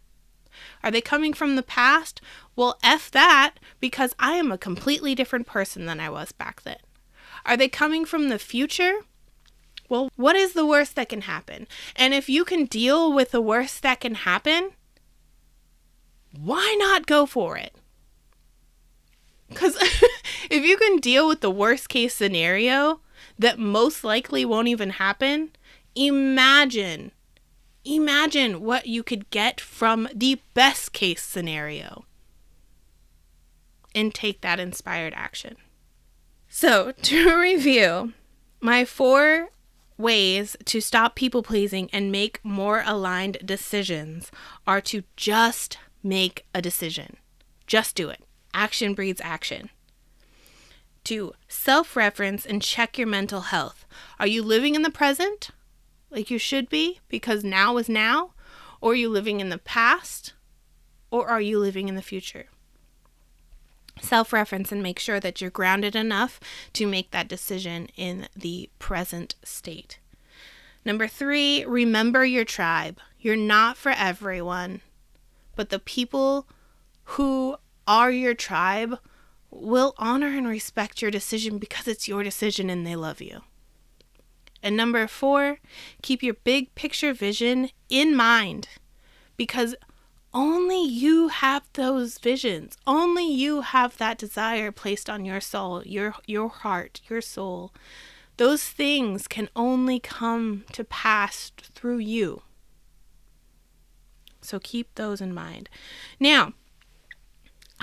Are 0.83 0.91
they 0.91 1.01
coming 1.01 1.33
from 1.33 1.57
the 1.57 1.63
past? 1.63 2.21
Well, 2.57 2.79
F 2.83 3.11
that, 3.13 3.55
because 3.79 4.15
I 4.19 4.33
am 4.33 4.51
a 4.51 4.59
completely 4.59 5.15
different 5.15 5.47
person 5.47 5.87
than 5.87 6.01
I 6.01 6.11
was 6.11 6.33
back 6.33 6.63
then. 6.63 6.79
Are 7.45 7.57
they 7.57 7.69
coming 7.69 8.05
from 8.05 8.29
the 8.29 8.39
future? 8.39 9.01
Well, 9.89 10.11
what 10.17 10.37
is 10.37 10.53
the 10.53 10.67
worst 10.67 10.95
that 10.97 11.09
can 11.09 11.23
happen? 11.23 11.67
And 11.97 12.15
if 12.15 12.29
you 12.29 12.45
can 12.45 12.67
deal 12.67 13.13
with 13.13 13.33
the 13.33 13.41
worst 13.41 13.83
that 13.83 14.01
can 14.01 14.15
happen, 14.15 14.71
why 16.39 16.77
not 16.79 17.07
go 17.07 17.27
for 17.27 17.57
it? 17.57 17.75
Because 19.51 19.77
if 20.51 20.65
you 20.65 20.79
can 20.79 20.97
deal 20.97 21.29
with 21.29 21.41
the 21.43 21.51
worst 21.51 21.89
case 21.91 22.15
scenario 22.15 23.01
that 23.39 23.59
most 23.59 24.03
likely 24.03 24.45
won't 24.45 24.69
even 24.69 24.91
happen, 24.91 25.51
imagine, 25.95 27.13
imagine 27.85 28.63
what 28.63 28.87
you 28.87 29.03
could 29.03 29.29
get 29.31 29.61
from 29.61 30.09
the 30.15 30.41
best 30.55 30.93
case 30.93 31.23
scenario 31.23 32.05
and 33.95 34.15
take 34.15 34.41
that 34.41 34.61
inspired 34.61 35.13
action. 35.15 35.57
So, 36.49 36.93
to 37.03 37.39
review, 37.39 38.13
my 38.61 38.85
four 38.85 39.51
ways 39.99 40.57
to 40.65 40.81
stop 40.81 41.15
people 41.15 41.43
pleasing 41.43 41.91
and 41.93 42.11
make 42.11 42.41
more 42.43 42.83
aligned 42.87 43.39
decisions 43.45 44.31
are 44.67 44.81
to 44.81 45.03
just 45.17 45.79
make 46.03 46.47
a 46.55 46.63
decision. 46.63 47.17
Just 47.67 47.95
do 47.95 48.09
it. 48.09 48.25
Action 48.53 48.95
breeds 48.95 49.21
action. 49.23 49.71
Two, 51.05 51.35
self 51.49 51.97
reference 51.97 52.45
and 52.45 52.63
check 52.63 52.99
your 52.99 53.07
mental 53.07 53.43
health. 53.43 53.87
Are 54.19 54.27
you 54.27 54.43
living 54.43 54.75
in 54.75 54.83
the 54.83 54.91
present 54.91 55.51
like 56.11 56.31
you 56.31 56.39
should 56.39 56.69
be 56.69 57.01
because 57.09 57.45
now 57.45 57.77
is 57.79 57.89
now? 57.89 58.33
Or 58.81 58.93
are 58.93 58.97
you 58.97 59.09
living 59.09 59.41
in 59.41 59.49
the 59.49 59.59
past? 59.59 60.35
Or 61.11 61.29
are 61.29 61.41
you 61.41 61.59
living 61.59 61.89
in 61.89 61.97
the 61.97 62.03
future? 62.03 62.47
Self 64.01 64.33
reference 64.33 64.73
and 64.73 64.83
make 64.83 64.99
sure 64.99 65.21
that 65.21 65.41
you're 65.41 65.51
grounded 65.51 65.95
enough 65.95 66.41
to 66.73 66.87
make 66.87 67.11
that 67.11 67.29
decision 67.29 67.89
in 67.97 68.29
the 68.35 68.71
present 68.79 69.35
state. 69.45 69.99
Number 70.85 71.07
three, 71.07 71.65
remember 71.65 72.25
your 72.25 72.45
tribe. 72.45 72.99
You're 73.19 73.37
not 73.37 73.77
for 73.77 73.93
everyone, 73.93 74.81
but 75.55 75.69
the 75.69 75.79
people 75.79 76.47
who 77.05 77.57
are 77.87 78.11
your 78.11 78.35
tribe 78.35 78.99
will 79.51 79.95
honor 79.99 80.29
and 80.29 80.47
respect 80.47 81.03
your 81.03 81.11
decision 81.11 81.59
because 81.59 81.89
it's 81.89 82.09
your 82.09 82.23
decision 82.23 82.71
and 82.71 82.87
they 82.87 82.97
love 82.97 83.21
you. 83.21 83.43
And 84.63 84.77
number 84.77 85.07
four, 85.07 85.59
keep 86.03 86.23
your 86.23 86.35
big 86.35 86.75
picture 86.75 87.13
vision 87.13 87.71
in 87.89 88.15
mind 88.15 88.69
because 89.37 89.75
only 90.33 90.85
you 90.85 91.29
have 91.29 91.65
those 91.73 92.19
visions. 92.19 92.77
Only 92.87 93.27
you 93.27 93.63
have 93.63 93.97
that 93.97 94.19
desire 94.19 94.71
placed 94.71 95.11
on 95.11 95.25
your 95.25 95.41
soul, 95.41 95.83
your 95.85 96.15
your 96.27 96.49
heart, 96.49 97.01
your 97.09 97.21
soul. 97.21 97.73
Those 98.37 98.65
things 98.65 99.27
can 99.27 99.49
only 99.57 99.99
come 99.99 100.65
to 100.73 100.85
pass 100.85 101.53
through 101.61 101.99
you. 101.99 102.43
So 104.41 104.59
keep 104.59 104.95
those 104.95 105.21
in 105.21 105.35
mind. 105.35 105.69
Now, 106.19 106.55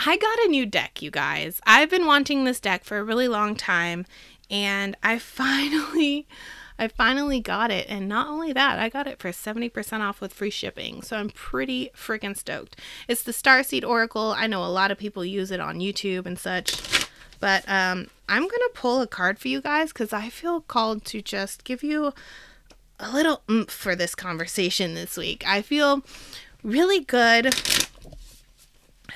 I 0.05 0.15
got 0.17 0.39
a 0.39 0.47
new 0.49 0.65
deck, 0.65 1.01
you 1.01 1.09
guys. 1.09 1.59
I've 1.65 1.89
been 1.89 2.05
wanting 2.05 2.43
this 2.43 2.59
deck 2.59 2.83
for 2.83 2.99
a 2.99 3.03
really 3.03 3.27
long 3.27 3.55
time 3.55 4.05
and 4.49 4.95
I 5.01 5.17
finally 5.17 6.27
I 6.79 6.87
finally 6.87 7.39
got 7.39 7.71
it 7.71 7.87
and 7.89 8.07
not 8.07 8.27
only 8.27 8.53
that, 8.53 8.77
I 8.77 8.89
got 8.89 9.07
it 9.07 9.17
for 9.17 9.29
70% 9.29 9.99
off 10.01 10.21
with 10.21 10.31
free 10.31 10.51
shipping. 10.51 11.01
So 11.01 11.17
I'm 11.17 11.31
pretty 11.31 11.89
freaking 11.95 12.37
stoked. 12.37 12.79
It's 13.07 13.23
the 13.23 13.31
Starseed 13.31 13.83
Oracle. 13.83 14.35
I 14.37 14.45
know 14.45 14.63
a 14.63 14.67
lot 14.67 14.91
of 14.91 14.99
people 14.99 15.25
use 15.25 15.49
it 15.49 15.59
on 15.59 15.79
YouTube 15.79 16.27
and 16.27 16.37
such. 16.37 17.07
But 17.39 17.63
um 17.67 18.07
I'm 18.29 18.43
going 18.43 18.51
to 18.51 18.71
pull 18.75 19.01
a 19.01 19.07
card 19.07 19.39
for 19.39 19.47
you 19.47 19.61
guys 19.61 19.91
cuz 19.91 20.13
I 20.13 20.29
feel 20.29 20.61
called 20.61 21.05
to 21.05 21.21
just 21.21 21.63
give 21.63 21.81
you 21.81 22.13
a 22.99 23.11
little 23.11 23.41
oomph 23.49 23.71
for 23.71 23.95
this 23.95 24.13
conversation 24.13 24.93
this 24.93 25.17
week. 25.17 25.43
I 25.47 25.63
feel 25.63 26.03
really 26.63 26.99
good 26.99 27.55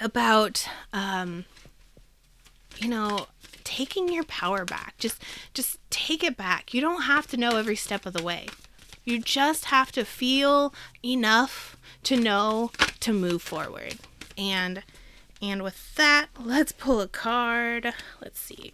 about 0.01 0.67
um, 0.91 1.45
you 2.77 2.89
know 2.89 3.27
taking 3.63 4.11
your 4.11 4.23
power 4.25 4.65
back. 4.65 4.95
Just 4.97 5.21
just 5.53 5.77
take 5.89 6.23
it 6.23 6.35
back. 6.35 6.73
You 6.73 6.81
don't 6.81 7.03
have 7.03 7.27
to 7.27 7.37
know 7.37 7.57
every 7.57 7.75
step 7.75 8.05
of 8.05 8.13
the 8.13 8.23
way. 8.23 8.47
You 9.03 9.19
just 9.19 9.65
have 9.65 9.91
to 9.93 10.05
feel 10.05 10.73
enough 11.03 11.77
to 12.03 12.15
know 12.15 12.71
to 12.99 13.13
move 13.13 13.41
forward. 13.41 13.95
And 14.37 14.83
and 15.41 15.63
with 15.63 15.95
that 15.95 16.27
let's 16.39 16.71
pull 16.71 17.01
a 17.01 17.07
card. 17.07 17.93
Let's 18.21 18.39
see. 18.39 18.73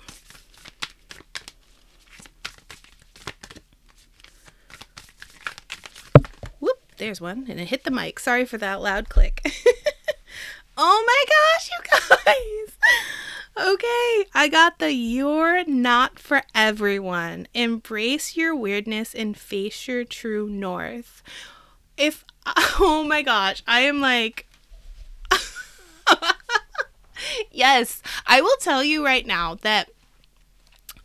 Whoop 6.59 6.79
there's 6.97 7.21
one 7.21 7.45
and 7.49 7.59
it 7.59 7.67
hit 7.67 7.83
the 7.83 7.91
mic. 7.91 8.19
Sorry 8.19 8.45
for 8.45 8.57
that 8.57 8.81
loud 8.81 9.09
click 9.09 9.41
Oh 10.77 11.03
my 11.07 11.23
gosh, 11.27 11.69
you 11.71 11.79
guys. 12.25 12.77
Okay, 13.59 14.25
I 14.35 14.49
got 14.51 14.77
the 14.77 14.93
You're 14.93 15.65
Not 15.65 16.19
For 16.19 16.43
Everyone. 16.53 17.47
Embrace 17.55 18.37
your 18.37 18.55
weirdness 18.55 19.15
and 19.15 19.35
face 19.35 19.87
your 19.87 20.03
true 20.03 20.47
north. 20.47 21.23
If, 21.97 22.23
oh 22.79 23.03
my 23.07 23.23
gosh, 23.23 23.63
I 23.65 23.79
am 23.79 23.99
like, 23.99 24.47
yes, 27.51 28.03
I 28.27 28.41
will 28.41 28.57
tell 28.57 28.83
you 28.83 29.03
right 29.03 29.25
now 29.25 29.55
that 29.63 29.89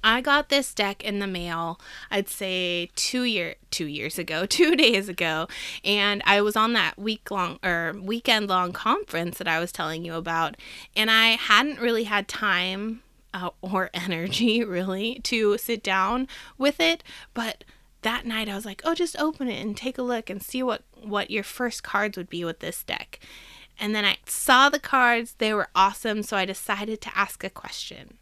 I 0.04 0.20
got 0.20 0.48
this 0.48 0.74
deck 0.74 1.04
in 1.04 1.20
the 1.20 1.26
mail, 1.26 1.80
I'd 2.10 2.28
say 2.28 2.90
two 2.96 3.22
year 3.22 3.54
two 3.70 3.86
years 3.86 4.18
ago, 4.18 4.46
two 4.46 4.74
days 4.76 5.08
ago, 5.08 5.48
and 5.84 6.22
I 6.24 6.40
was 6.40 6.56
on 6.56 6.72
that 6.72 6.98
week 6.98 7.30
long 7.30 7.58
or 7.62 7.94
weekend 8.00 8.48
long 8.48 8.72
conference 8.72 9.38
that 9.38 9.48
I 9.48 9.60
was 9.60 9.72
telling 9.72 10.04
you 10.04 10.14
about, 10.14 10.56
and 10.96 11.10
I 11.10 11.30
hadn't 11.30 11.80
really 11.80 12.04
had 12.04 12.28
time 12.28 13.02
uh, 13.32 13.50
or 13.60 13.90
energy 13.94 14.64
really 14.64 15.20
to 15.24 15.56
sit 15.58 15.82
down 15.82 16.28
with 16.58 16.80
it, 16.80 17.04
but 17.34 17.64
that 18.02 18.26
night 18.26 18.48
I 18.48 18.56
was 18.56 18.64
like, 18.64 18.82
"Oh, 18.84 18.94
just 18.94 19.18
open 19.18 19.48
it 19.48 19.62
and 19.62 19.76
take 19.76 19.98
a 19.98 20.02
look 20.02 20.28
and 20.28 20.42
see 20.42 20.62
what 20.62 20.82
what 21.00 21.30
your 21.30 21.44
first 21.44 21.82
cards 21.82 22.16
would 22.16 22.28
be 22.28 22.44
with 22.44 22.58
this 22.58 22.82
deck." 22.82 23.20
And 23.78 23.94
then 23.94 24.04
I 24.04 24.18
saw 24.26 24.68
the 24.68 24.78
cards, 24.78 25.34
they 25.38 25.54
were 25.54 25.68
awesome, 25.74 26.22
so 26.22 26.36
I 26.36 26.44
decided 26.44 27.00
to 27.00 27.18
ask 27.18 27.42
a 27.42 27.50
question. 27.50 28.18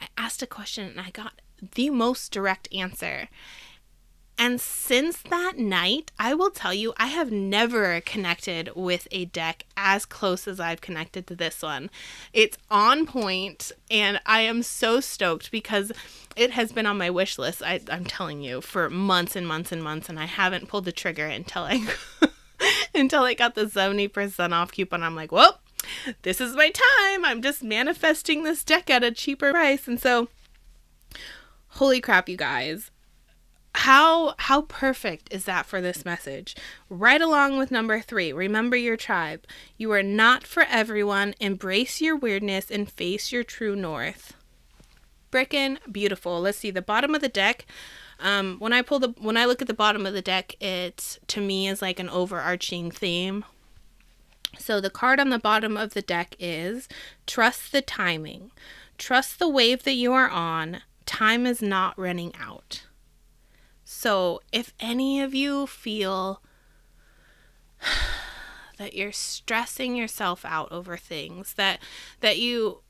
I 0.00 0.06
asked 0.16 0.42
a 0.42 0.46
question 0.46 0.86
and 0.86 1.00
I 1.00 1.10
got 1.10 1.40
the 1.74 1.90
most 1.90 2.32
direct 2.32 2.68
answer. 2.72 3.28
And 4.36 4.60
since 4.60 5.22
that 5.30 5.58
night, 5.58 6.10
I 6.18 6.34
will 6.34 6.50
tell 6.50 6.74
you, 6.74 6.92
I 6.96 7.06
have 7.06 7.30
never 7.30 8.00
connected 8.00 8.70
with 8.74 9.06
a 9.12 9.26
deck 9.26 9.64
as 9.76 10.04
close 10.04 10.48
as 10.48 10.58
I've 10.58 10.80
connected 10.80 11.28
to 11.28 11.36
this 11.36 11.62
one. 11.62 11.88
It's 12.32 12.58
on 12.68 13.06
point, 13.06 13.70
and 13.92 14.20
I 14.26 14.40
am 14.40 14.64
so 14.64 14.98
stoked 14.98 15.52
because 15.52 15.92
it 16.34 16.50
has 16.50 16.72
been 16.72 16.84
on 16.86 16.98
my 16.98 17.10
wish 17.10 17.38
list, 17.38 17.62
I, 17.62 17.80
am 17.88 18.04
telling 18.04 18.42
you, 18.42 18.60
for 18.60 18.90
months 18.90 19.36
and 19.36 19.46
months 19.46 19.70
and 19.70 19.84
months, 19.84 20.08
and 20.08 20.18
I 20.18 20.26
haven't 20.26 20.68
pulled 20.68 20.86
the 20.86 20.92
trigger 20.92 21.26
until 21.26 21.62
I. 21.62 21.86
until 22.94 23.24
I 23.24 23.34
got 23.34 23.54
the 23.54 23.66
70% 23.66 24.52
off 24.52 24.72
coupon. 24.72 25.02
I'm 25.02 25.16
like, 25.16 25.32
well, 25.32 25.60
this 26.22 26.40
is 26.40 26.54
my 26.54 26.70
time. 26.70 27.24
I'm 27.24 27.42
just 27.42 27.62
manifesting 27.62 28.42
this 28.42 28.64
deck 28.64 28.90
at 28.90 29.04
a 29.04 29.10
cheaper 29.10 29.52
price. 29.52 29.86
And 29.86 30.00
so, 30.00 30.28
holy 31.68 32.00
crap, 32.00 32.28
you 32.28 32.36
guys. 32.36 32.90
How 33.76 34.34
how 34.38 34.62
perfect 34.62 35.32
is 35.32 35.46
that 35.46 35.66
for 35.66 35.80
this 35.80 36.04
message? 36.04 36.54
Right 36.88 37.20
along 37.20 37.58
with 37.58 37.72
number 37.72 38.00
3 38.00 38.32
remember 38.32 38.76
your 38.76 38.96
tribe. 38.96 39.44
You 39.76 39.90
are 39.92 40.02
not 40.02 40.46
for 40.46 40.62
everyone. 40.68 41.34
Embrace 41.40 42.00
your 42.00 42.16
weirdness 42.16 42.70
and 42.70 42.90
face 42.90 43.32
your 43.32 43.42
true 43.42 43.74
north. 43.74 44.34
Brickin' 45.32 45.78
beautiful. 45.90 46.40
Let's 46.40 46.58
see 46.58 46.70
the 46.70 46.82
bottom 46.82 47.16
of 47.16 47.20
the 47.20 47.28
deck 47.28 47.66
um, 48.20 48.56
when 48.58 48.72
I 48.72 48.82
pull 48.82 48.98
the 48.98 49.14
when 49.18 49.36
I 49.36 49.44
look 49.44 49.60
at 49.60 49.68
the 49.68 49.74
bottom 49.74 50.06
of 50.06 50.14
the 50.14 50.22
deck 50.22 50.60
it 50.62 51.18
to 51.28 51.40
me 51.40 51.68
is 51.68 51.82
like 51.82 51.98
an 51.98 52.08
overarching 52.08 52.90
theme 52.90 53.44
so 54.58 54.80
the 54.80 54.90
card 54.90 55.20
on 55.20 55.30
the 55.30 55.38
bottom 55.38 55.76
of 55.76 55.94
the 55.94 56.02
deck 56.02 56.36
is 56.38 56.88
trust 57.26 57.72
the 57.72 57.82
timing 57.82 58.50
trust 58.98 59.38
the 59.38 59.48
wave 59.48 59.82
that 59.84 59.94
you 59.94 60.12
are 60.12 60.28
on 60.28 60.80
time 61.06 61.46
is 61.46 61.60
not 61.60 61.98
running 61.98 62.32
out 62.38 62.84
so, 63.84 64.40
if 64.50 64.72
any 64.80 65.20
of 65.20 65.34
you 65.34 65.66
feel 65.66 66.42
that 68.78 68.94
you're 68.94 69.12
stressing 69.12 69.94
yourself 69.94 70.44
out 70.44 70.72
over 70.72 70.96
things, 70.96 71.54
that 71.54 71.80
that 72.20 72.38
you 72.38 72.80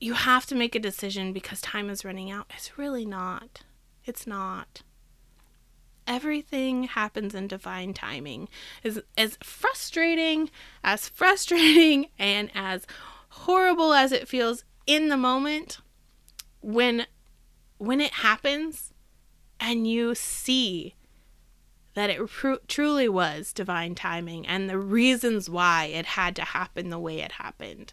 you 0.00 0.14
have 0.14 0.46
to 0.46 0.54
make 0.54 0.76
a 0.76 0.80
decision 0.80 1.32
because 1.32 1.60
time 1.60 1.90
is 1.90 2.04
running 2.04 2.30
out, 2.30 2.46
it's 2.54 2.78
really 2.78 3.04
not. 3.04 3.62
It's 4.04 4.26
not. 4.26 4.82
Everything 6.08 6.84
happens 6.84 7.34
in 7.34 7.46
divine 7.46 7.94
timing. 7.94 8.48
As 8.82 9.00
as 9.16 9.38
frustrating, 9.42 10.50
as 10.82 11.08
frustrating 11.20 12.06
and 12.18 12.50
as 12.54 12.86
horrible 13.28 13.92
as 13.92 14.10
it 14.10 14.26
feels 14.26 14.64
in 14.86 15.08
the 15.08 15.16
moment, 15.16 15.78
when 16.60 17.06
when 17.76 18.00
it 18.00 18.12
happens, 18.12 18.92
and 19.60 19.86
you 19.86 20.14
see 20.14 20.94
that 21.94 22.10
it 22.10 22.26
pr- 22.28 22.54
truly 22.68 23.08
was 23.08 23.52
divine 23.52 23.94
timing 23.94 24.46
and 24.46 24.70
the 24.70 24.78
reasons 24.78 25.50
why 25.50 25.84
it 25.86 26.06
had 26.06 26.36
to 26.36 26.42
happen 26.42 26.90
the 26.90 26.98
way 26.98 27.20
it 27.20 27.32
happened, 27.32 27.92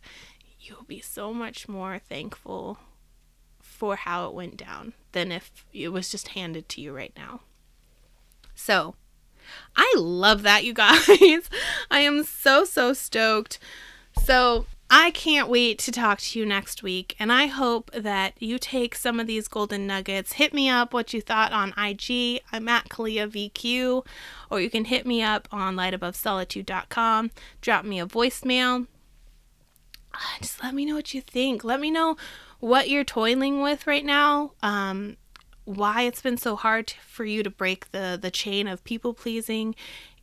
you'll 0.60 0.84
be 0.84 1.00
so 1.00 1.34
much 1.34 1.68
more 1.68 2.00
thankful 2.00 2.78
for 3.62 3.96
how 3.96 4.28
it 4.28 4.34
went 4.34 4.58
down 4.58 4.94
than 5.12 5.32
if 5.32 5.66
it 5.74 5.90
was 5.90 6.10
just 6.10 6.30
handed 6.30 6.70
to 6.70 6.82
you 6.82 6.96
right 6.96 7.14
now. 7.18 7.42
So, 8.56 8.96
I 9.76 9.94
love 9.98 10.44
that, 10.44 10.64
you 10.64 10.74
guys. 10.74 11.08
I 11.92 12.00
am 12.00 12.24
so, 12.24 12.64
so 12.64 12.94
stoked. 12.94 13.60
So, 14.24 14.66
I 14.90 15.10
can't 15.12 15.50
wait 15.50 15.80
to 15.80 15.92
talk 15.92 16.20
to 16.20 16.40
you 16.40 16.46
next 16.46 16.84
week, 16.84 17.16
and 17.18 17.32
I 17.32 17.48
hope 17.48 17.90
that 17.92 18.34
you 18.40 18.60
take 18.60 18.94
some 18.94 19.20
of 19.20 19.26
these 19.26 19.48
golden 19.48 19.88
nuggets. 19.88 20.34
Hit 20.34 20.54
me 20.54 20.70
up 20.70 20.94
what 20.94 21.12
you 21.12 21.22
thought 21.22 21.52
on 21.52 21.74
IG. 21.78 22.42
I'm 22.52 22.68
at 22.68 22.90
Kalia 22.90 23.28
VQ, 23.28 24.06
or 24.52 24.62
you 24.62 24.70
can 24.70 24.86
hit 24.86 25.08
me 25.08 25.24
up 25.24 25.48
on 25.52 25.76
lightabovesolitude.com. 25.76 27.32
Drop 27.62 27.84
me 27.84 28.00
a 28.00 28.06
voicemail. 28.06 28.86
Just 30.42 30.62
let 30.62 30.76
me 30.76 30.86
know 30.86 30.96
what 30.96 31.16
you 31.16 31.22
think. 31.22 31.64
Let 31.64 31.80
me 31.80 31.90
know 31.90 32.16
what 32.60 32.88
you're 32.88 33.04
toiling 33.04 33.64
with 33.64 33.88
right 33.88 34.06
now. 34.06 34.52
Um, 34.62 35.18
why 35.66 36.04
it's 36.04 36.22
been 36.22 36.38
so 36.38 36.56
hard 36.56 36.94
for 37.06 37.26
you 37.26 37.44
to 37.44 37.50
break 37.50 37.92
the 37.92 38.18
the 38.20 38.32
chain 38.32 38.68
of 38.68 38.84
people 38.84 39.14
pleasing 39.14 39.76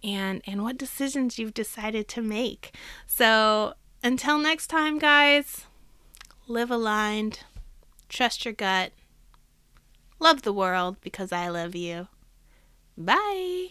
and 0.03 0.41
and 0.47 0.63
what 0.63 0.79
decisions 0.79 1.39
you've 1.39 1.55
decided 1.55 2.09
to 2.09 2.23
make. 2.23 2.75
So 3.07 3.75
until 4.03 4.39
next 4.39 4.69
time, 4.69 4.99
guys, 4.99 5.67
live 6.49 6.71
aligned, 6.71 7.41
trust 8.09 8.45
your 8.45 8.55
gut, 8.55 8.93
love 10.19 10.43
the 10.43 10.53
world 10.53 10.97
because 11.01 11.33
I 11.33 11.49
love 11.49 11.75
you. 11.75 12.09
Bye. 12.97 13.71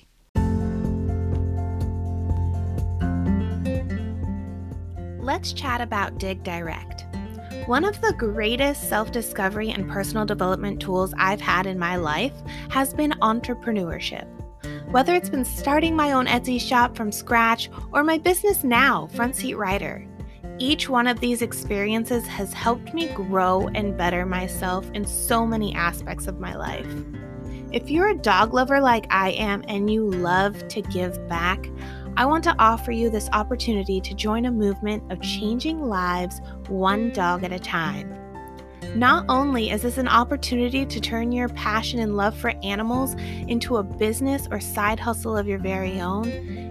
Let's 5.19 5.53
chat 5.53 5.81
about 5.81 6.17
Dig 6.17 6.43
Direct. 6.43 7.05
One 7.71 7.86
of 7.86 8.01
the 8.01 8.12
greatest 8.12 8.89
self 8.89 9.13
discovery 9.13 9.69
and 9.69 9.89
personal 9.89 10.25
development 10.25 10.81
tools 10.81 11.13
I've 11.17 11.39
had 11.39 11.65
in 11.65 11.79
my 11.79 11.95
life 11.95 12.34
has 12.69 12.93
been 12.93 13.12
entrepreneurship. 13.21 14.27
Whether 14.91 15.15
it's 15.15 15.29
been 15.29 15.45
starting 15.45 15.95
my 15.95 16.12
own 16.12 16.25
Etsy 16.25 16.60
shop 16.60 16.97
from 16.97 17.13
scratch 17.13 17.69
or 17.93 18.03
my 18.03 18.17
business 18.17 18.65
now, 18.65 19.07
Front 19.15 19.38
Seat 19.38 19.53
Writer, 19.53 20.05
each 20.60 20.89
one 20.89 21.07
of 21.07 21.21
these 21.21 21.41
experiences 21.41 22.27
has 22.27 22.51
helped 22.51 22.93
me 22.93 23.07
grow 23.13 23.69
and 23.73 23.97
better 23.97 24.25
myself 24.25 24.91
in 24.93 25.05
so 25.05 25.47
many 25.47 25.73
aspects 25.73 26.27
of 26.27 26.41
my 26.41 26.53
life. 26.53 26.93
If 27.71 27.89
you're 27.89 28.10
a 28.10 28.17
dog 28.17 28.53
lover 28.53 28.81
like 28.81 29.07
I 29.12 29.29
am 29.29 29.63
and 29.69 29.89
you 29.89 30.12
love 30.12 30.67
to 30.67 30.81
give 30.81 31.25
back, 31.29 31.69
I 32.17 32.26
want 32.26 32.43
to 32.43 32.56
offer 32.60 32.91
you 32.91 33.10
this 33.10 33.30
opportunity 33.32 34.02
to 34.02 34.13
join 34.13 34.45
a 34.45 34.52
movement 34.52 35.12
of 35.12 35.21
changing 35.21 35.82
lives 35.82 36.41
one 36.67 37.12
dog 37.12 37.43
at 37.43 37.54
a 37.54 37.60
time. 37.60 38.17
Not 38.95 39.26
only 39.30 39.69
is 39.69 39.84
this 39.84 39.97
an 39.97 40.08
opportunity 40.08 40.86
to 40.86 41.00
turn 41.00 41.32
your 41.32 41.47
passion 41.50 42.00
and 42.00 42.17
love 42.17 42.36
for 42.36 42.54
animals 42.63 43.13
into 43.47 43.78
a 43.78 43.84
business 43.84 44.47
or 44.52 44.60
side 44.60 45.00
hustle 45.00 45.38
of 45.38 45.47
your 45.47 45.60
very 45.60 46.02
own, 46.02 46.28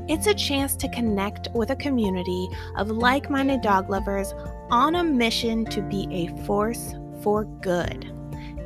it's 0.08 0.26
a 0.26 0.34
chance 0.34 0.76
to 0.76 0.88
connect 0.88 1.48
with 1.54 1.70
a 1.70 1.76
community 1.76 2.48
of 2.76 2.90
like 2.90 3.30
minded 3.30 3.62
dog 3.62 3.88
lovers 3.88 4.34
on 4.70 4.96
a 4.96 5.04
mission 5.04 5.64
to 5.66 5.80
be 5.82 6.06
a 6.10 6.44
force 6.44 6.94
for 7.22 7.44
good. 7.44 8.12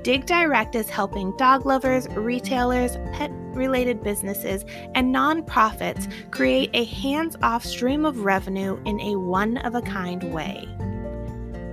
Dig 0.04 0.24
Direct 0.26 0.74
is 0.74 0.90
helping 0.90 1.34
dog 1.38 1.64
lovers, 1.64 2.06
retailers, 2.10 2.98
pet 3.14 3.30
related 3.54 4.02
businesses, 4.02 4.66
and 4.94 5.14
nonprofits 5.14 6.12
create 6.30 6.68
a 6.74 6.84
hands 6.84 7.36
off 7.42 7.64
stream 7.64 8.04
of 8.04 8.20
revenue 8.20 8.78
in 8.84 9.00
a 9.00 9.16
one 9.16 9.56
of 9.56 9.74
a 9.74 9.80
kind 9.80 10.34
way. 10.34 10.68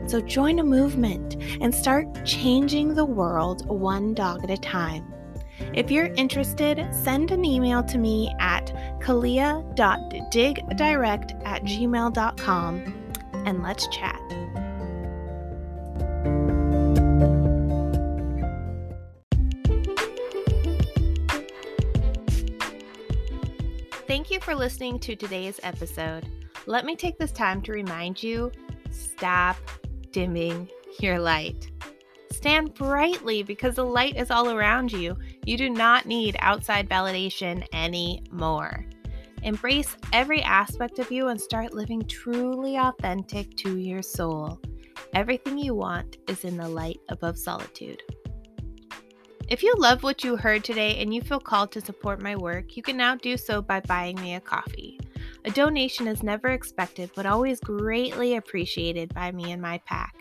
So 0.08 0.22
join 0.22 0.60
a 0.60 0.63
movement 0.63 1.36
and 1.60 1.76
start 1.76 2.24
changing 2.24 2.96
the 2.96 3.04
world 3.04 3.67
one 3.67 4.13
dog 4.13 4.46
at 4.46 4.50
a 4.50 4.56
time. 4.56 5.13
If 5.74 5.91
you're 5.91 6.13
interested, 6.13 6.88
send 6.94 7.32
an 7.32 7.44
email 7.44 7.84
to 7.84 7.98
me 7.98 8.34
at 8.39 8.67
kalia.digdirect 9.02 11.34
at 11.44 11.63
gmail.com 11.63 13.13
and 13.46 13.62
let's 13.62 13.89
chat. 13.89 14.21
For 24.41 24.56
listening 24.56 24.97
to 24.99 25.15
today's 25.15 25.60
episode. 25.62 26.27
Let 26.65 26.84
me 26.84 26.95
take 26.95 27.19
this 27.19 27.32
time 27.32 27.62
to 27.62 27.71
remind 27.71 28.21
you 28.21 28.51
stop 28.89 29.56
dimming 30.12 30.67
your 30.99 31.19
light. 31.19 31.69
Stand 32.32 32.73
brightly 32.73 33.43
because 33.43 33.75
the 33.75 33.86
light 33.86 34.17
is 34.17 34.32
all 34.32 34.49
around 34.49 34.91
you. 34.91 35.15
You 35.45 35.58
do 35.58 35.69
not 35.69 36.08
need 36.08 36.38
outside 36.39 36.89
validation 36.89 37.65
anymore. 37.71 38.86
Embrace 39.43 39.95
every 40.12 40.41
aspect 40.41 40.97
of 40.97 41.12
you 41.12 41.27
and 41.27 41.39
start 41.39 41.73
living 41.73 42.01
truly 42.08 42.77
authentic 42.77 43.56
to 43.58 43.77
your 43.77 44.01
soul. 44.01 44.60
Everything 45.13 45.58
you 45.58 45.75
want 45.75 46.17
is 46.27 46.45
in 46.45 46.58
the 46.58 46.67
light 46.67 46.99
above 47.10 47.38
solitude. 47.38 48.01
If 49.52 49.64
you 49.64 49.76
love 49.78 50.02
what 50.02 50.24
you 50.24 50.38
heard 50.38 50.64
today 50.64 50.96
and 51.02 51.14
you 51.14 51.22
feel 51.22 51.42
called 51.42 51.74
to 51.74 51.82
support 51.82 52.22
my 52.22 52.38
work, 52.38 52.78
you 52.78 52.82
can 52.82 52.96
now 52.96 53.16
do 53.16 53.36
so 53.36 53.62
by 53.62 53.82
buying 53.82 54.16
me 54.22 54.36
a 54.36 54.40
coffee. 54.40 54.98
A 55.44 55.52
donation 55.52 56.08
is 56.08 56.24
never 56.24 56.48
expected, 56.48 57.12
but 57.18 57.26
always 57.26 57.60
greatly 57.60 58.38
appreciated 58.38 59.13
by 59.13 59.34
me 59.34 59.52
and 59.52 59.62
my 59.62 59.80
pack. 59.80 60.15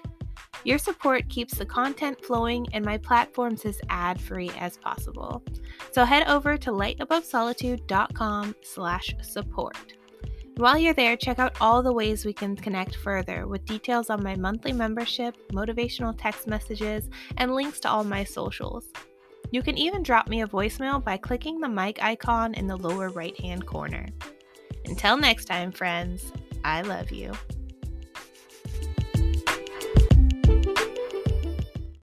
Your 0.65 0.79
support 0.79 1.29
keeps 1.29 1.55
the 1.55 1.65
content 1.65 2.25
flowing 2.25 2.67
and 2.73 2.85
my 2.85 2.99
platforms 2.99 3.65
as 3.65 3.81
ad-free 3.89 4.51
as 4.59 4.79
possible. 4.79 5.45
So 5.93 6.05
head 6.05 6.27
over 6.27 6.59
to 6.59 6.73
lightabovesolitude.com 6.73 8.57
slash 8.65 9.15
support. 9.23 9.95
While 10.57 10.77
you're 10.77 10.93
there, 10.93 11.17
check 11.17 11.39
out 11.39 11.57
all 11.61 11.85
the 11.85 11.93
ways 11.93 12.25
we 12.25 12.33
can 12.33 12.57
connect 12.57 12.97
further 12.97 13.47
with 13.47 13.65
details 13.65 14.11
on 14.11 14.25
my 14.25 14.35
monthly 14.35 14.73
membership, 14.73 15.37
motivational 15.53 16.19
text 16.19 16.49
messages, 16.49 17.09
and 17.37 17.55
links 17.55 17.79
to 17.81 17.89
all 17.89 18.03
my 18.03 18.25
socials. 18.25 18.89
You 19.51 19.63
can 19.63 19.77
even 19.77 20.03
drop 20.03 20.29
me 20.29 20.43
a 20.43 20.47
voicemail 20.47 21.03
by 21.03 21.17
clicking 21.17 21.61
the 21.61 21.69
mic 21.69 22.03
icon 22.03 22.55
in 22.55 22.67
the 22.67 22.77
lower 22.77 23.09
right 23.09 23.39
hand 23.41 23.67
corner. 23.67 24.07
Until 24.87 25.17
next 25.17 25.47
time, 25.47 25.73
friends, 25.73 26.33
I 26.65 26.83
love 26.83 27.11
you. 27.11 27.33